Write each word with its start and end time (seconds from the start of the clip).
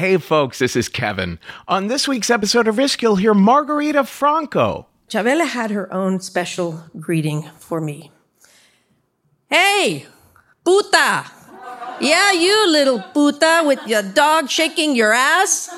Hey, 0.00 0.16
folks, 0.16 0.58
this 0.60 0.76
is 0.76 0.88
Kevin. 0.88 1.38
On 1.68 1.88
this 1.88 2.08
week's 2.08 2.30
episode 2.30 2.66
of 2.66 2.78
Risk, 2.78 3.02
you'll 3.02 3.16
hear 3.16 3.34
Margarita 3.34 4.04
Franco. 4.04 4.86
Chavela 5.10 5.46
had 5.46 5.70
her 5.72 5.92
own 5.92 6.20
special 6.20 6.82
greeting 6.98 7.42
for 7.58 7.82
me. 7.82 8.10
Hey, 9.50 10.06
puta! 10.64 11.26
Yeah, 12.00 12.32
you 12.32 12.66
little 12.68 13.04
puta 13.12 13.62
with 13.66 13.86
your 13.86 14.02
dog 14.02 14.48
shaking 14.48 14.96
your 14.96 15.12
ass. 15.12 15.68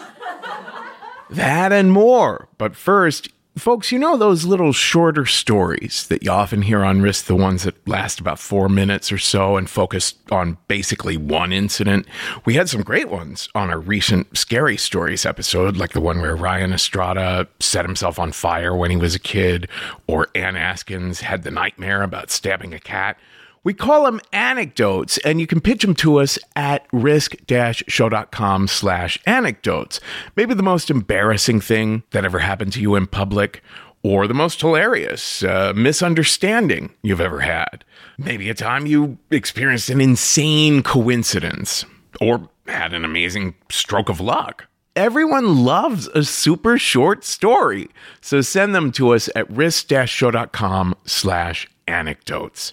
That 1.29 1.73
and 1.73 1.91
more. 1.91 2.47
But 2.59 2.77
first, 2.77 3.29
Folks, 3.57 3.93
you 3.93 3.99
know 3.99 4.17
those 4.17 4.47
little 4.47 4.73
shorter 4.73 5.27
stories 5.27 6.07
that 6.07 6.23
you 6.23 6.31
often 6.31 6.63
hear 6.63 6.83
on 6.83 7.03
Risk, 7.03 7.27
the 7.27 7.37
ones 7.37 7.65
that 7.65 7.87
last 7.87 8.19
about 8.19 8.39
four 8.39 8.71
minutes 8.71 9.13
or 9.13 9.19
so 9.19 9.59
and 9.59 9.69
focus 9.69 10.15
on 10.31 10.57
basically 10.69 11.19
one 11.19 11.53
incident? 11.53 12.07
We 12.47 12.55
had 12.55 12.71
some 12.71 12.81
great 12.81 13.11
ones 13.11 13.51
on 13.55 13.69
our 13.69 13.79
recent 13.79 14.39
Scary 14.39 14.79
Stories 14.79 15.27
episode, 15.27 15.77
like 15.77 15.93
the 15.93 16.01
one 16.01 16.23
where 16.23 16.35
Ryan 16.35 16.73
Estrada 16.73 17.47
set 17.61 17.85
himself 17.85 18.19
on 18.19 18.33
fire 18.33 18.75
when 18.75 18.91
he 18.91 18.97
was 18.97 19.15
a 19.15 19.21
kid, 19.21 19.69
or 20.07 20.29
Ann 20.35 20.55
Askins 20.55 21.21
had 21.21 21.43
the 21.43 21.51
nightmare 21.51 22.03
about 22.03 22.31
stabbing 22.31 22.73
a 22.73 22.81
cat. 22.81 23.19
We 23.65 23.75
call 23.75 24.05
them 24.05 24.21
anecdotes, 24.33 25.19
and 25.19 25.41
you 25.41 25.47
can 25.47 25.61
pitch 25.61 25.83
them 25.83 25.95
to 25.97 26.19
us 26.19 26.37
at 26.57 26.87
risk-show.com 26.93 28.67
slash 28.67 29.19
anecdotes. 29.25 30.01
Maybe 30.35 30.55
the 30.55 30.65
most 30.65 30.91
embarrassing 30.91 31.61
thing 31.61 32.03
that 32.11 32.25
ever 32.25 32.41
happened 32.41 32.73
to 32.73 32.81
you 32.81 32.97
in 32.97 33.07
public, 33.07 33.63
or 34.03 34.27
the 34.27 34.35
most 34.35 34.61
hilarious 34.61 35.45
uh, 35.45 35.73
misunderstanding 35.77 36.93
you've 37.03 37.21
ever 37.21 37.41
had. 37.41 37.85
Maybe 38.19 38.51
a 38.51 38.55
time 38.55 38.87
you 38.87 39.19
experienced 39.31 39.91
an 39.91 40.01
insane 40.01 40.83
coincidence, 40.83 41.85
or 42.21 42.49
had 42.67 42.93
an 42.93 43.05
amazing 43.05 43.55
stroke 43.71 44.09
of 44.09 44.21
luck. 44.21 44.67
Everyone 44.97 45.65
loves 45.65 46.09
a 46.09 46.25
super 46.25 46.79
short 46.79 47.25
story, 47.25 47.89
so 48.21 48.41
send 48.41 48.75
them 48.75 48.91
to 48.93 49.15
us 49.15 49.31
at 49.37 49.49
risk-show.com 49.49 50.97
slash 51.05 51.69
anecdotes. 51.87 52.73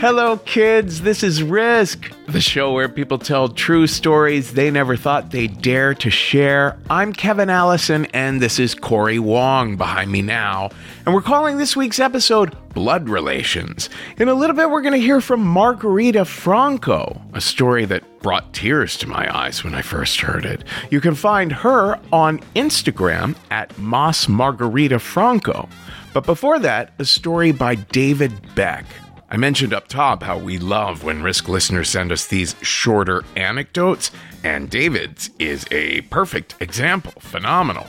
Hello, 0.00 0.36
kids. 0.36 1.00
This 1.00 1.24
is 1.24 1.42
Risk, 1.42 2.12
the 2.26 2.40
show 2.40 2.72
where 2.72 2.88
people 2.88 3.18
tell 3.18 3.48
true 3.48 3.88
stories 3.88 4.52
they 4.52 4.70
never 4.70 4.96
thought 4.96 5.32
they'd 5.32 5.60
dare 5.60 5.92
to 5.94 6.08
share. 6.08 6.78
I'm 6.88 7.12
Kevin 7.12 7.50
Allison, 7.50 8.06
and 8.14 8.40
this 8.40 8.60
is 8.60 8.76
Corey 8.76 9.18
Wong 9.18 9.76
behind 9.76 10.12
me 10.12 10.22
now. 10.22 10.70
And 11.04 11.16
we're 11.16 11.20
calling 11.20 11.56
this 11.56 11.74
week's 11.74 11.98
episode 11.98 12.56
Blood 12.74 13.08
Relations. 13.08 13.90
In 14.18 14.28
a 14.28 14.34
little 14.34 14.54
bit, 14.54 14.70
we're 14.70 14.82
going 14.82 14.94
to 14.94 15.04
hear 15.04 15.20
from 15.20 15.44
Margarita 15.44 16.24
Franco, 16.24 17.20
a 17.32 17.40
story 17.40 17.84
that 17.86 18.22
brought 18.22 18.52
tears 18.54 18.96
to 18.98 19.08
my 19.08 19.36
eyes 19.36 19.64
when 19.64 19.74
I 19.74 19.82
first 19.82 20.20
heard 20.20 20.44
it. 20.44 20.62
You 20.92 21.00
can 21.00 21.16
find 21.16 21.50
her 21.50 21.98
on 22.12 22.38
Instagram 22.54 23.34
at 23.50 23.76
Moss 23.78 24.28
Margarita 24.28 25.00
Franco. 25.00 25.68
But 26.14 26.24
before 26.24 26.60
that, 26.60 26.92
a 27.00 27.04
story 27.04 27.50
by 27.50 27.74
David 27.74 28.32
Beck. 28.54 28.86
I 29.30 29.36
mentioned 29.36 29.74
up 29.74 29.88
top 29.88 30.22
how 30.22 30.38
we 30.38 30.56
love 30.56 31.04
when 31.04 31.22
Risk 31.22 31.48
listeners 31.48 31.90
send 31.90 32.12
us 32.12 32.26
these 32.26 32.56
shorter 32.62 33.24
anecdotes, 33.36 34.10
and 34.42 34.70
David's 34.70 35.28
is 35.38 35.66
a 35.70 36.00
perfect 36.02 36.54
example. 36.60 37.12
Phenomenal. 37.20 37.86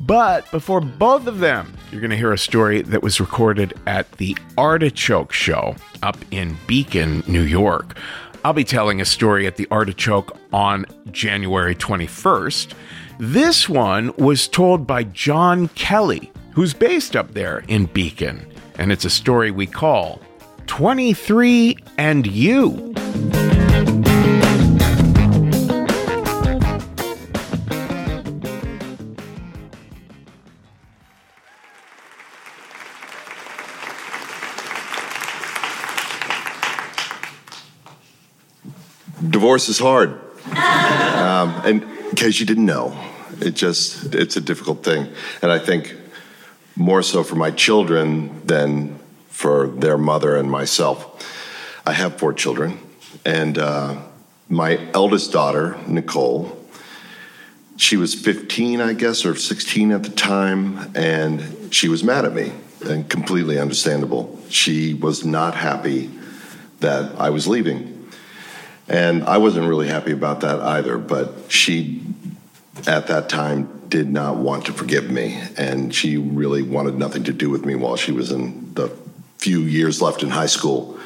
But 0.00 0.50
before 0.50 0.80
both 0.80 1.28
of 1.28 1.38
them, 1.38 1.72
you're 1.92 2.00
going 2.00 2.10
to 2.10 2.16
hear 2.16 2.32
a 2.32 2.38
story 2.38 2.82
that 2.82 3.00
was 3.00 3.20
recorded 3.20 3.74
at 3.86 4.10
the 4.12 4.36
Artichoke 4.58 5.32
Show 5.32 5.76
up 6.02 6.16
in 6.32 6.56
Beacon, 6.66 7.22
New 7.28 7.42
York. 7.42 7.96
I'll 8.44 8.52
be 8.52 8.64
telling 8.64 9.00
a 9.00 9.04
story 9.04 9.46
at 9.46 9.54
the 9.54 9.68
Artichoke 9.70 10.36
on 10.52 10.84
January 11.12 11.76
21st. 11.76 12.72
This 13.20 13.68
one 13.68 14.12
was 14.16 14.48
told 14.48 14.84
by 14.84 15.04
John 15.04 15.68
Kelly, 15.68 16.32
who's 16.54 16.74
based 16.74 17.14
up 17.14 17.34
there 17.34 17.62
in 17.68 17.86
Beacon, 17.86 18.50
and 18.78 18.90
it's 18.90 19.04
a 19.04 19.10
story 19.10 19.52
we 19.52 19.66
call 19.66 20.20
23 20.70 21.76
and 21.98 22.24
You. 22.28 22.94
Divorce 39.28 39.68
is 39.68 39.80
hard. 39.80 40.10
um, 40.54 41.60
and 41.64 41.82
in 41.82 42.14
case 42.14 42.38
you 42.38 42.46
didn't 42.46 42.64
know, 42.64 42.96
it 43.40 43.56
just, 43.56 44.14
it's 44.14 44.36
a 44.36 44.40
difficult 44.40 44.84
thing. 44.84 45.12
And 45.42 45.50
I 45.50 45.58
think 45.58 45.96
more 46.76 47.02
so 47.02 47.24
for 47.24 47.34
my 47.34 47.50
children 47.50 48.46
than 48.46 48.99
for 49.40 49.68
their 49.68 49.96
mother 49.96 50.36
and 50.36 50.50
myself. 50.50 51.26
I 51.86 51.94
have 51.94 52.18
four 52.18 52.34
children, 52.34 52.78
and 53.24 53.56
uh, 53.56 53.96
my 54.50 54.78
eldest 54.92 55.32
daughter, 55.32 55.78
Nicole, 55.86 56.62
she 57.78 57.96
was 57.96 58.14
15, 58.14 58.82
I 58.82 58.92
guess, 58.92 59.24
or 59.24 59.34
16 59.34 59.92
at 59.92 60.02
the 60.02 60.10
time, 60.10 60.92
and 60.94 61.72
she 61.72 61.88
was 61.88 62.04
mad 62.04 62.26
at 62.26 62.34
me, 62.34 62.52
and 62.84 63.08
completely 63.08 63.58
understandable. 63.58 64.38
She 64.50 64.92
was 64.92 65.24
not 65.24 65.54
happy 65.54 66.10
that 66.80 67.18
I 67.18 67.30
was 67.30 67.48
leaving. 67.48 68.10
And 68.88 69.24
I 69.24 69.38
wasn't 69.38 69.66
really 69.66 69.88
happy 69.88 70.12
about 70.12 70.42
that 70.42 70.60
either, 70.60 70.98
but 70.98 71.50
she, 71.50 72.02
at 72.86 73.06
that 73.06 73.30
time, 73.30 73.84
did 73.88 74.10
not 74.10 74.36
want 74.36 74.66
to 74.66 74.74
forgive 74.74 75.10
me, 75.10 75.42
and 75.56 75.94
she 75.94 76.18
really 76.18 76.60
wanted 76.60 76.96
nothing 76.96 77.24
to 77.24 77.32
do 77.32 77.48
with 77.48 77.64
me 77.64 77.74
while 77.74 77.96
she 77.96 78.12
was 78.12 78.30
in 78.30 78.74
the 78.74 78.94
few 79.40 79.60
years 79.60 80.02
left 80.02 80.22
in 80.22 80.28
high 80.28 80.46
school. 80.46 80.98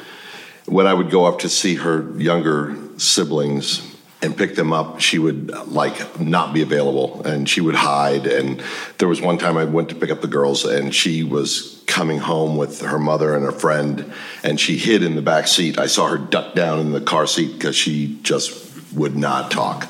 When 0.65 0.87
I 0.87 0.93
would 0.93 1.09
go 1.09 1.25
up 1.25 1.39
to 1.39 1.49
see 1.49 1.75
her 1.75 2.11
younger 2.19 2.75
siblings 2.97 3.95
and 4.21 4.35
pick 4.35 4.55
them 4.55 4.73
up, 4.73 4.99
she 4.99 5.19
would 5.19 5.49
like 5.69 6.19
not 6.19 6.53
be 6.53 6.61
available 6.61 7.25
and 7.25 7.47
she 7.47 7.61
would 7.61 7.75
hide. 7.75 8.27
And 8.27 8.61
there 8.97 9.07
was 9.07 9.21
one 9.21 9.37
time 9.37 9.57
I 9.57 9.63
went 9.63 9.89
to 9.89 9.95
pick 9.95 10.09
up 10.09 10.21
the 10.21 10.27
girls 10.27 10.65
and 10.65 10.93
she 10.93 11.23
was 11.23 11.81
coming 11.87 12.17
home 12.17 12.57
with 12.57 12.81
her 12.81 12.99
mother 12.99 13.35
and 13.35 13.45
a 13.45 13.53
friend 13.53 14.11
and 14.43 14.59
she 14.59 14.77
hid 14.77 15.01
in 15.01 15.15
the 15.15 15.21
back 15.21 15.47
seat. 15.47 15.79
I 15.79 15.85
saw 15.85 16.07
her 16.07 16.17
duck 16.17 16.55
down 16.55 16.79
in 16.79 16.91
the 16.91 17.01
car 17.01 17.27
seat 17.27 17.53
because 17.53 17.75
she 17.75 18.19
just 18.21 18.93
would 18.93 19.15
not 19.15 19.49
talk. 19.49 19.87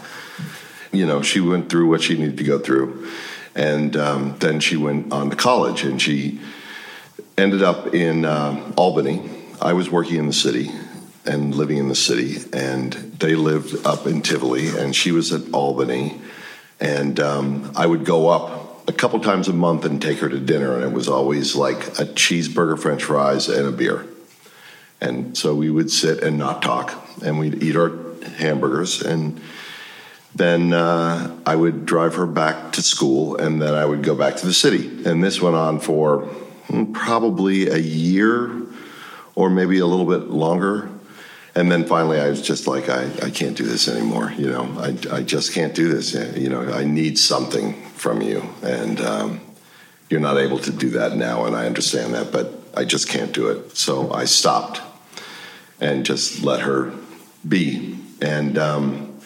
You 0.92 1.08
know, 1.08 1.24
she 1.24 1.40
went 1.40 1.70
through 1.70 1.90
what 1.90 2.04
she 2.04 2.16
needed 2.16 2.38
to 2.38 2.44
go 2.44 2.60
through. 2.60 3.10
And 3.56 3.98
um, 3.98 4.36
then 4.40 4.60
she 4.60 4.78
went 4.78 5.12
on 5.12 5.32
to 5.32 5.36
college 5.36 5.84
and 5.84 6.00
she 6.00 6.40
ended 7.38 7.62
up 7.62 7.94
in 7.94 8.26
uh, 8.26 8.74
Albany. 8.78 9.30
I 9.62 9.74
was 9.74 9.90
working 9.90 10.18
in 10.18 10.28
the 10.28 10.34
city 10.34 10.72
and 11.26 11.56
living 11.56 11.78
in 11.78 11.90
the 11.90 11.96
city, 11.96 12.38
and 12.54 12.94
they 12.94 13.36
lived 13.36 13.86
up 13.86 14.06
in 14.06 14.22
Tivoli, 14.22 14.70
and 14.70 14.96
she 14.96 15.12
was 15.12 15.34
at 15.34 15.52
Albany. 15.54 16.22
And 16.80 17.20
um, 17.20 17.72
I 17.76 17.88
would 17.88 18.06
go 18.06 18.28
up 18.28 18.88
a 18.88 18.94
couple 18.94 19.20
times 19.20 19.48
a 19.48 19.54
month 19.54 19.86
and 19.86 20.02
take 20.02 20.20
her 20.20 20.30
to 20.30 20.40
dinner, 20.40 20.76
and 20.76 20.84
it 20.84 20.92
was 20.92 21.08
always 21.08 21.56
like 21.56 21.88
a 22.00 22.06
cheeseburger, 22.06 22.80
french 22.80 23.04
fries, 23.04 23.50
and 23.50 23.68
a 23.68 23.72
beer. 23.72 24.06
And 25.02 25.38
so 25.38 25.56
we 25.56 25.70
would 25.70 25.90
sit 25.90 26.24
and 26.24 26.38
not 26.38 26.62
talk, 26.62 26.94
and 27.24 27.40
we'd 27.40 27.64
eat 27.64 27.76
our 27.76 27.92
hamburgers, 28.38 29.02
and 29.02 29.42
then 30.36 30.74
uh, 30.74 31.36
I 31.46 31.56
would 31.56 31.86
drive 31.86 32.16
her 32.16 32.26
back 32.26 32.74
to 32.74 32.82
school, 32.82 33.38
and 33.38 33.62
then 33.62 33.74
I 33.74 33.86
would 33.86 34.04
go 34.04 34.16
back 34.16 34.36
to 34.38 34.46
the 34.46 34.54
city. 34.54 35.04
And 35.06 35.24
this 35.24 35.42
went 35.42 35.56
on 35.56 35.80
for 35.80 36.30
probably 36.94 37.68
a 37.68 37.78
year 37.78 38.52
or 39.36 39.50
maybe 39.50 39.80
a 39.80 39.86
little 39.86 40.06
bit 40.06 40.30
longer. 40.30 40.90
And 41.56 41.72
then 41.72 41.86
finally, 41.86 42.20
I 42.20 42.30
was 42.30 42.42
just 42.42 42.68
like, 42.68 42.90
I, 42.90 43.10
I 43.24 43.30
can't 43.30 43.56
do 43.56 43.64
this 43.64 43.88
anymore. 43.88 44.34
You 44.38 44.50
know, 44.52 44.76
I, 44.78 45.18
I 45.18 45.22
just 45.24 45.54
can't 45.54 45.74
do 45.74 45.88
this. 45.88 46.14
You 46.14 46.50
know, 46.50 46.62
I 46.74 46.84
need 46.84 47.18
something 47.18 47.82
from 47.92 48.22
you. 48.22 48.44
And 48.62 49.00
um, 49.00 49.42
you're 50.10 50.20
not 50.20 50.38
able 50.38 50.60
to 50.60 50.72
do 50.72 50.90
that 50.92 51.16
now, 51.16 51.46
and 51.46 51.56
I 51.56 51.66
understand 51.66 52.14
that, 52.14 52.32
but 52.32 52.54
I 52.76 52.86
just 52.86 53.08
can't 53.10 53.32
do 53.32 53.48
it. 53.48 53.78
So 53.78 54.12
I 54.12 54.26
stopped 54.26 54.82
and 55.80 56.06
just 56.06 56.44
let 56.44 56.62
her 56.62 56.94
be. 57.48 57.98
And 58.22 58.58
um, 58.58 59.20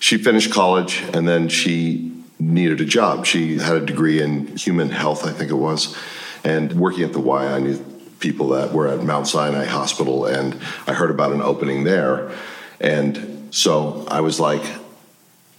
she 0.00 0.18
finished 0.18 0.52
college, 0.52 1.02
and 1.12 1.26
then 1.26 1.48
she 1.48 2.12
needed 2.38 2.80
a 2.80 2.84
job. 2.84 3.24
She 3.24 3.58
had 3.58 3.76
a 3.76 3.86
degree 3.86 4.20
in 4.20 4.56
human 4.56 4.90
health, 4.90 5.24
I 5.24 5.32
think 5.32 5.50
it 5.50 5.54
was, 5.54 5.96
and 6.44 6.72
working 6.72 7.04
at 7.04 7.12
the 7.12 7.20
Y, 7.20 7.46
I 7.46 7.58
knew 7.58 7.78
people 8.18 8.48
that 8.50 8.72
were 8.72 8.88
at 8.88 9.02
Mount 9.02 9.26
Sinai 9.26 9.64
Hospital, 9.64 10.26
and 10.26 10.58
I 10.86 10.92
heard 10.92 11.10
about 11.10 11.32
an 11.32 11.42
opening 11.42 11.84
there. 11.84 12.30
And 12.80 13.48
so 13.50 14.06
I 14.08 14.20
was 14.20 14.40
like, 14.40 14.62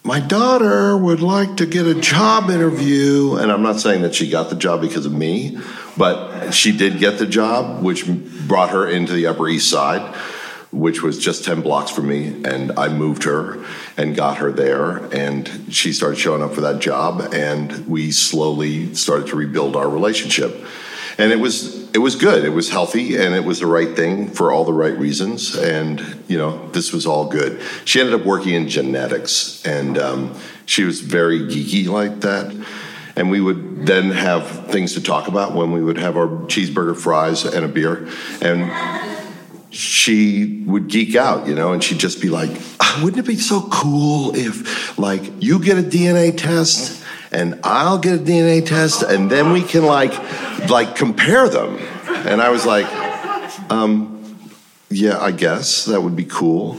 my 0.04 0.20
daughter 0.20 0.98
would 0.98 1.22
like 1.22 1.58
to 1.58 1.66
get 1.66 1.86
a 1.86 1.96
job 1.96 2.50
interview. 2.50 3.36
And 3.36 3.52
I'm 3.52 3.64
not 3.64 3.80
saying 3.80 4.02
that 4.02 4.14
she 4.14 4.30
got 4.30 4.50
the 4.50 4.56
job 4.56 4.82
because 4.82 5.06
of 5.06 5.14
me, 5.14 5.58
but 5.98 6.52
she 6.52 6.76
did 6.76 7.00
get 7.00 7.20
the 7.20 7.26
job, 7.26 7.82
which 7.82 8.06
brought 8.06 8.72
her 8.72 8.90
into 8.90 9.14
the 9.14 9.28
Upper 9.28 9.48
East 9.48 9.70
Side, 9.70 10.16
which 10.74 11.02
was 11.02 11.18
just 11.18 11.46
10 11.46 11.62
blocks 11.62 11.92
from 11.92 12.08
me. 12.08 12.44
And 12.44 12.72
I 12.78 12.90
moved 12.90 13.24
her 13.24 13.64
and 13.96 14.16
got 14.16 14.38
her 14.40 14.52
there. 14.52 14.98
And 15.14 15.68
she 15.70 15.94
started 15.94 16.18
showing 16.18 16.42
up 16.42 16.54
for 16.54 16.62
that 16.62 16.80
job. 16.82 17.34
And 17.34 17.88
we 17.88 18.12
slowly 18.12 18.94
started 18.96 19.28
to 19.28 19.36
rebuild 19.36 19.76
our 19.76 19.90
relationship 19.90 20.66
and 21.18 21.32
it 21.32 21.40
was 21.40 21.84
it 21.94 22.00
was 22.00 22.16
good. 22.16 22.44
It 22.44 22.50
was 22.50 22.70
healthy, 22.70 23.18
and 23.18 23.36
it 23.36 23.44
was 23.44 23.60
the 23.60 23.68
right 23.68 23.96
thing 23.96 24.28
for 24.28 24.52
all 24.52 24.66
the 24.66 24.74
right 24.74 24.98
reasons. 24.98 25.56
And 25.56 26.24
you 26.28 26.38
know, 26.38 26.68
this 26.70 26.92
was 26.92 27.06
all 27.06 27.30
good. 27.30 27.62
She 27.86 28.00
ended 28.00 28.20
up 28.20 28.26
working 28.26 28.54
in 28.54 28.68
genetics, 28.68 29.64
and 29.66 29.98
um, 29.98 30.36
she 30.66 30.84
was 30.84 31.02
very 31.02 31.42
geeky 31.42 31.88
like 31.88 32.22
that. 32.22 32.56
And 33.16 33.30
we 33.30 33.42
would 33.42 33.86
then 33.86 34.10
have 34.10 34.72
things 34.72 34.96
to 34.96 35.02
talk 35.02 35.28
about 35.28 35.54
when 35.54 35.72
we 35.72 35.84
would 35.84 36.00
have 36.00 36.18
our 36.18 36.28
cheeseburger, 36.48 36.98
fries, 36.98 37.46
and 37.46 37.64
a 37.64 37.68
beer. 37.68 38.10
And 38.42 38.64
she 39.74 40.64
would 40.66 40.88
geek 40.88 41.16
out, 41.16 41.48
you 41.48 41.56
know, 41.56 41.74
and 41.74 41.84
she'd 41.84 42.00
just 42.00 42.22
be 42.22 42.30
like, 42.30 42.52
ah, 42.80 43.02
"Wouldn't 43.04 43.26
it 43.26 43.28
be 43.28 43.38
so 43.38 43.68
cool 43.72 44.36
if, 44.36 44.98
like, 44.98 45.24
you 45.40 45.60
get 45.60 45.78
a 45.78 45.84
DNA 45.84 46.36
test?" 46.36 47.04
and 47.34 47.60
I'll 47.64 47.98
get 47.98 48.14
a 48.14 48.24
DNA 48.24 48.66
test, 48.66 49.02
and 49.02 49.30
then 49.30 49.52
we 49.52 49.64
can 49.64 49.86
like 49.86 50.14
like 50.70 50.96
compare 50.96 51.50
them. 51.50 51.80
And 52.28 52.42
I 52.42 52.50
was 52.50 52.66
like, 52.66 52.86
um, 53.70 54.24
yeah, 54.90 55.20
I 55.20 55.32
guess 55.32 55.86
that 55.86 56.02
would 56.02 56.16
be 56.16 56.26
cool. 56.26 56.78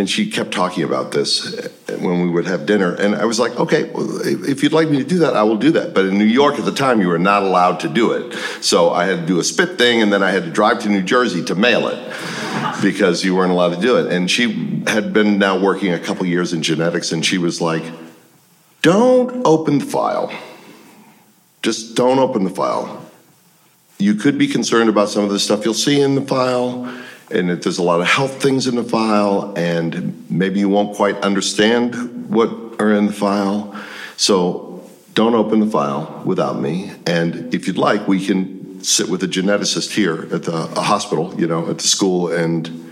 And 0.00 0.08
she 0.08 0.30
kept 0.30 0.50
talking 0.52 0.82
about 0.82 1.12
this 1.12 1.68
when 1.88 2.22
we 2.22 2.30
would 2.30 2.46
have 2.46 2.64
dinner. 2.64 2.94
And 2.94 3.14
I 3.14 3.26
was 3.26 3.38
like, 3.38 3.54
okay, 3.60 3.84
well, 3.90 4.22
if 4.24 4.62
you'd 4.62 4.72
like 4.72 4.88
me 4.88 4.96
to 4.96 5.04
do 5.04 5.18
that, 5.18 5.36
I 5.36 5.42
will 5.42 5.58
do 5.58 5.72
that. 5.72 5.92
But 5.92 6.06
in 6.06 6.16
New 6.16 6.24
York 6.24 6.58
at 6.58 6.64
the 6.64 6.72
time, 6.72 7.02
you 7.02 7.08
were 7.08 7.18
not 7.18 7.42
allowed 7.42 7.80
to 7.80 7.88
do 7.90 8.12
it. 8.12 8.32
So 8.62 8.92
I 8.92 9.04
had 9.04 9.20
to 9.20 9.26
do 9.26 9.40
a 9.40 9.44
spit 9.44 9.76
thing, 9.76 10.00
and 10.00 10.10
then 10.10 10.22
I 10.22 10.30
had 10.30 10.44
to 10.44 10.50
drive 10.50 10.78
to 10.84 10.88
New 10.88 11.02
Jersey 11.02 11.44
to 11.44 11.54
mail 11.54 11.86
it 11.88 11.98
because 12.80 13.22
you 13.26 13.36
weren't 13.36 13.52
allowed 13.52 13.74
to 13.74 13.80
do 13.82 13.98
it. 13.98 14.10
And 14.10 14.30
she 14.30 14.82
had 14.86 15.12
been 15.12 15.38
now 15.38 15.58
working 15.58 15.92
a 15.92 15.98
couple 15.98 16.24
years 16.24 16.54
in 16.54 16.62
genetics, 16.62 17.12
and 17.12 17.22
she 17.22 17.36
was 17.36 17.60
like, 17.60 17.84
don't 18.80 19.46
open 19.46 19.80
the 19.80 19.84
file. 19.84 20.32
Just 21.60 21.94
don't 21.94 22.18
open 22.18 22.44
the 22.44 22.48
file. 22.48 23.04
You 23.98 24.14
could 24.14 24.38
be 24.38 24.48
concerned 24.48 24.88
about 24.88 25.10
some 25.10 25.24
of 25.24 25.30
the 25.30 25.38
stuff 25.38 25.66
you'll 25.66 25.74
see 25.74 26.00
in 26.00 26.14
the 26.14 26.22
file, 26.22 26.90
and 27.30 27.50
if 27.50 27.62
there's 27.62 27.78
a 27.78 27.82
lot 27.82 28.00
of 28.00 28.06
health 28.06 28.42
things 28.42 28.66
in 28.66 28.76
the 28.76 28.84
file, 28.84 29.54
and 29.56 30.30
maybe 30.30 30.60
you 30.60 30.68
won't 30.68 30.96
quite 30.96 31.16
understand 31.16 32.28
what 32.30 32.50
are 32.80 32.92
in 32.92 33.06
the 33.06 33.12
file. 33.12 33.74
So 34.16 34.88
don't 35.14 35.34
open 35.34 35.60
the 35.60 35.66
file 35.66 36.22
without 36.24 36.60
me. 36.60 36.92
And 37.06 37.54
if 37.54 37.66
you'd 37.66 37.78
like, 37.78 38.06
we 38.08 38.24
can 38.24 38.82
sit 38.82 39.08
with 39.08 39.22
a 39.22 39.26
geneticist 39.26 39.92
here 39.92 40.28
at 40.34 40.44
the 40.44 40.66
hospital, 40.80 41.38
you 41.38 41.46
know, 41.46 41.68
at 41.68 41.78
the 41.78 41.88
school, 41.88 42.32
and 42.32 42.90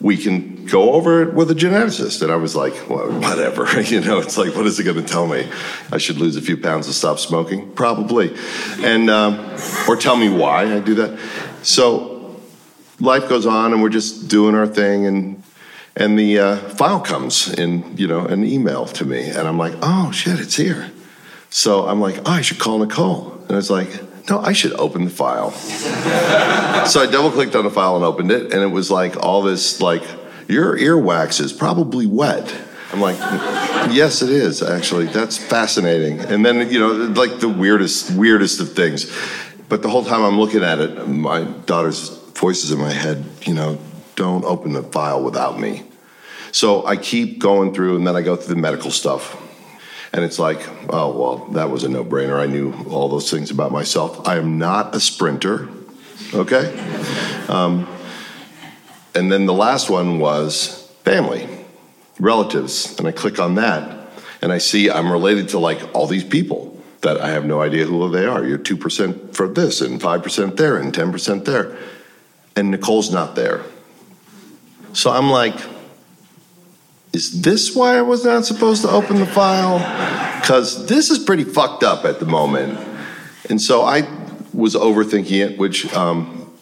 we 0.00 0.16
can 0.16 0.66
go 0.66 0.92
over 0.92 1.22
it 1.22 1.34
with 1.34 1.50
a 1.50 1.54
geneticist. 1.54 2.22
And 2.22 2.30
I 2.30 2.36
was 2.36 2.54
like, 2.54 2.74
well, 2.90 3.10
whatever. 3.20 3.80
you 3.82 4.00
know, 4.00 4.18
it's 4.18 4.36
like, 4.36 4.54
what 4.54 4.66
is 4.66 4.78
it 4.78 4.84
going 4.84 4.96
to 4.96 5.02
tell 5.02 5.26
me? 5.26 5.48
I 5.90 5.98
should 5.98 6.18
lose 6.18 6.36
a 6.36 6.42
few 6.42 6.56
pounds 6.56 6.86
and 6.86 6.94
stop 6.94 7.18
smoking? 7.18 7.72
Probably. 7.72 8.34
And, 8.80 9.08
um, 9.08 9.56
or 9.88 9.96
tell 9.96 10.16
me 10.16 10.28
why 10.28 10.74
I 10.74 10.80
do 10.80 10.94
that. 10.96 11.18
So 11.62 12.13
life 13.04 13.28
goes 13.28 13.46
on 13.46 13.72
and 13.72 13.82
we're 13.82 13.88
just 13.90 14.28
doing 14.28 14.54
our 14.54 14.66
thing. 14.66 15.06
And, 15.06 15.42
and 15.96 16.18
the 16.18 16.38
uh, 16.38 16.56
file 16.70 17.00
comes 17.00 17.52
in, 17.52 17.96
you 17.96 18.08
know, 18.08 18.26
an 18.26 18.44
email 18.44 18.86
to 18.86 19.04
me. 19.04 19.28
And 19.28 19.46
I'm 19.46 19.58
like, 19.58 19.74
oh, 19.82 20.10
shit, 20.10 20.40
it's 20.40 20.56
here. 20.56 20.90
So 21.50 21.86
I'm 21.86 22.00
like, 22.00 22.16
oh, 22.26 22.32
I 22.32 22.40
should 22.40 22.58
call 22.58 22.78
Nicole. 22.78 23.32
And 23.48 23.56
it's 23.56 23.70
like, 23.70 23.88
no, 24.28 24.40
I 24.40 24.52
should 24.52 24.72
open 24.72 25.04
the 25.04 25.10
file. 25.10 25.50
so 26.86 27.00
I 27.00 27.06
double 27.10 27.30
clicked 27.30 27.54
on 27.54 27.64
the 27.64 27.70
file 27.70 27.94
and 27.94 28.04
opened 28.04 28.30
it, 28.30 28.52
and 28.52 28.62
it 28.62 28.68
was 28.72 28.90
like 28.90 29.22
all 29.22 29.42
this, 29.42 29.80
like, 29.80 30.02
your 30.48 30.76
earwax 30.76 31.40
is 31.40 31.52
probably 31.52 32.06
wet. 32.06 32.54
I'm 32.92 33.00
like, 33.00 33.18
yes, 33.92 34.22
it 34.22 34.30
is, 34.30 34.62
actually. 34.62 35.06
That's 35.06 35.36
fascinating. 35.36 36.20
And 36.20 36.44
then, 36.44 36.70
you 36.70 36.78
know, 36.78 36.92
like 36.92 37.40
the 37.40 37.48
weirdest, 37.48 38.12
weirdest 38.12 38.60
of 38.60 38.72
things. 38.72 39.12
But 39.68 39.82
the 39.82 39.88
whole 39.88 40.04
time 40.04 40.22
I'm 40.22 40.38
looking 40.38 40.62
at 40.62 40.78
it, 40.78 41.08
my 41.08 41.44
daughter's 41.44 42.10
voices 42.34 42.70
in 42.70 42.78
my 42.78 42.92
head, 42.92 43.24
you 43.42 43.54
know, 43.54 43.78
don't 44.16 44.44
open 44.44 44.72
the 44.72 44.82
file 44.82 45.22
without 45.22 45.58
me. 45.58 45.84
So 46.52 46.86
I 46.86 46.96
keep 46.96 47.40
going 47.40 47.74
through, 47.74 47.96
and 47.96 48.06
then 48.06 48.16
I 48.16 48.22
go 48.22 48.36
through 48.36 48.54
the 48.54 48.60
medical 48.60 48.90
stuff 48.90 49.40
and 50.14 50.22
it's 50.22 50.38
like, 50.38 50.60
oh, 50.90 51.10
well, 51.10 51.36
that 51.54 51.70
was 51.70 51.82
a 51.82 51.88
no 51.88 52.04
brainer. 52.04 52.38
I 52.38 52.46
knew 52.46 52.72
all 52.88 53.08
those 53.08 53.32
things 53.32 53.50
about 53.50 53.72
myself. 53.72 54.28
I 54.28 54.36
am 54.36 54.58
not 54.58 54.94
a 54.94 55.00
sprinter, 55.00 55.68
okay? 56.32 56.72
Um, 57.48 57.88
and 59.12 59.32
then 59.32 59.46
the 59.46 59.52
last 59.52 59.90
one 59.90 60.20
was 60.20 60.88
family, 61.02 61.48
relatives. 62.20 62.96
And 62.96 63.08
I 63.08 63.10
click 63.10 63.40
on 63.40 63.56
that 63.56 64.08
and 64.40 64.52
I 64.52 64.58
see 64.58 64.88
I'm 64.88 65.10
related 65.10 65.48
to 65.48 65.58
like 65.58 65.82
all 65.96 66.06
these 66.06 66.22
people 66.22 66.80
that 67.00 67.20
I 67.20 67.30
have 67.30 67.44
no 67.44 67.60
idea 67.60 67.84
who 67.84 68.08
they 68.08 68.24
are. 68.24 68.44
You're 68.44 68.56
2% 68.56 69.34
for 69.34 69.48
this 69.48 69.80
and 69.80 70.00
5% 70.00 70.56
there 70.56 70.76
and 70.76 70.94
10% 70.94 71.44
there. 71.44 71.76
And 72.56 72.70
Nicole's 72.70 73.12
not 73.12 73.34
there. 73.34 73.64
So 74.92 75.10
I'm 75.10 75.28
like, 75.28 75.56
is 77.12 77.42
this 77.42 77.74
why 77.74 77.96
I 77.96 78.02
was 78.02 78.24
not 78.24 78.44
supposed 78.44 78.82
to 78.82 78.90
open 78.90 79.16
the 79.16 79.26
file? 79.26 79.78
Because 80.40 80.86
this 80.86 81.10
is 81.10 81.18
pretty 81.18 81.44
fucked 81.44 81.82
up 81.82 82.04
at 82.04 82.20
the 82.20 82.26
moment. 82.26 82.78
And 83.48 83.60
so 83.60 83.82
I 83.82 84.08
was 84.52 84.74
overthinking 84.74 85.50
it, 85.50 85.58
which 85.58 85.92
um, 85.94 86.52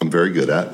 I'm 0.00 0.10
very 0.10 0.30
good 0.30 0.50
at. 0.50 0.68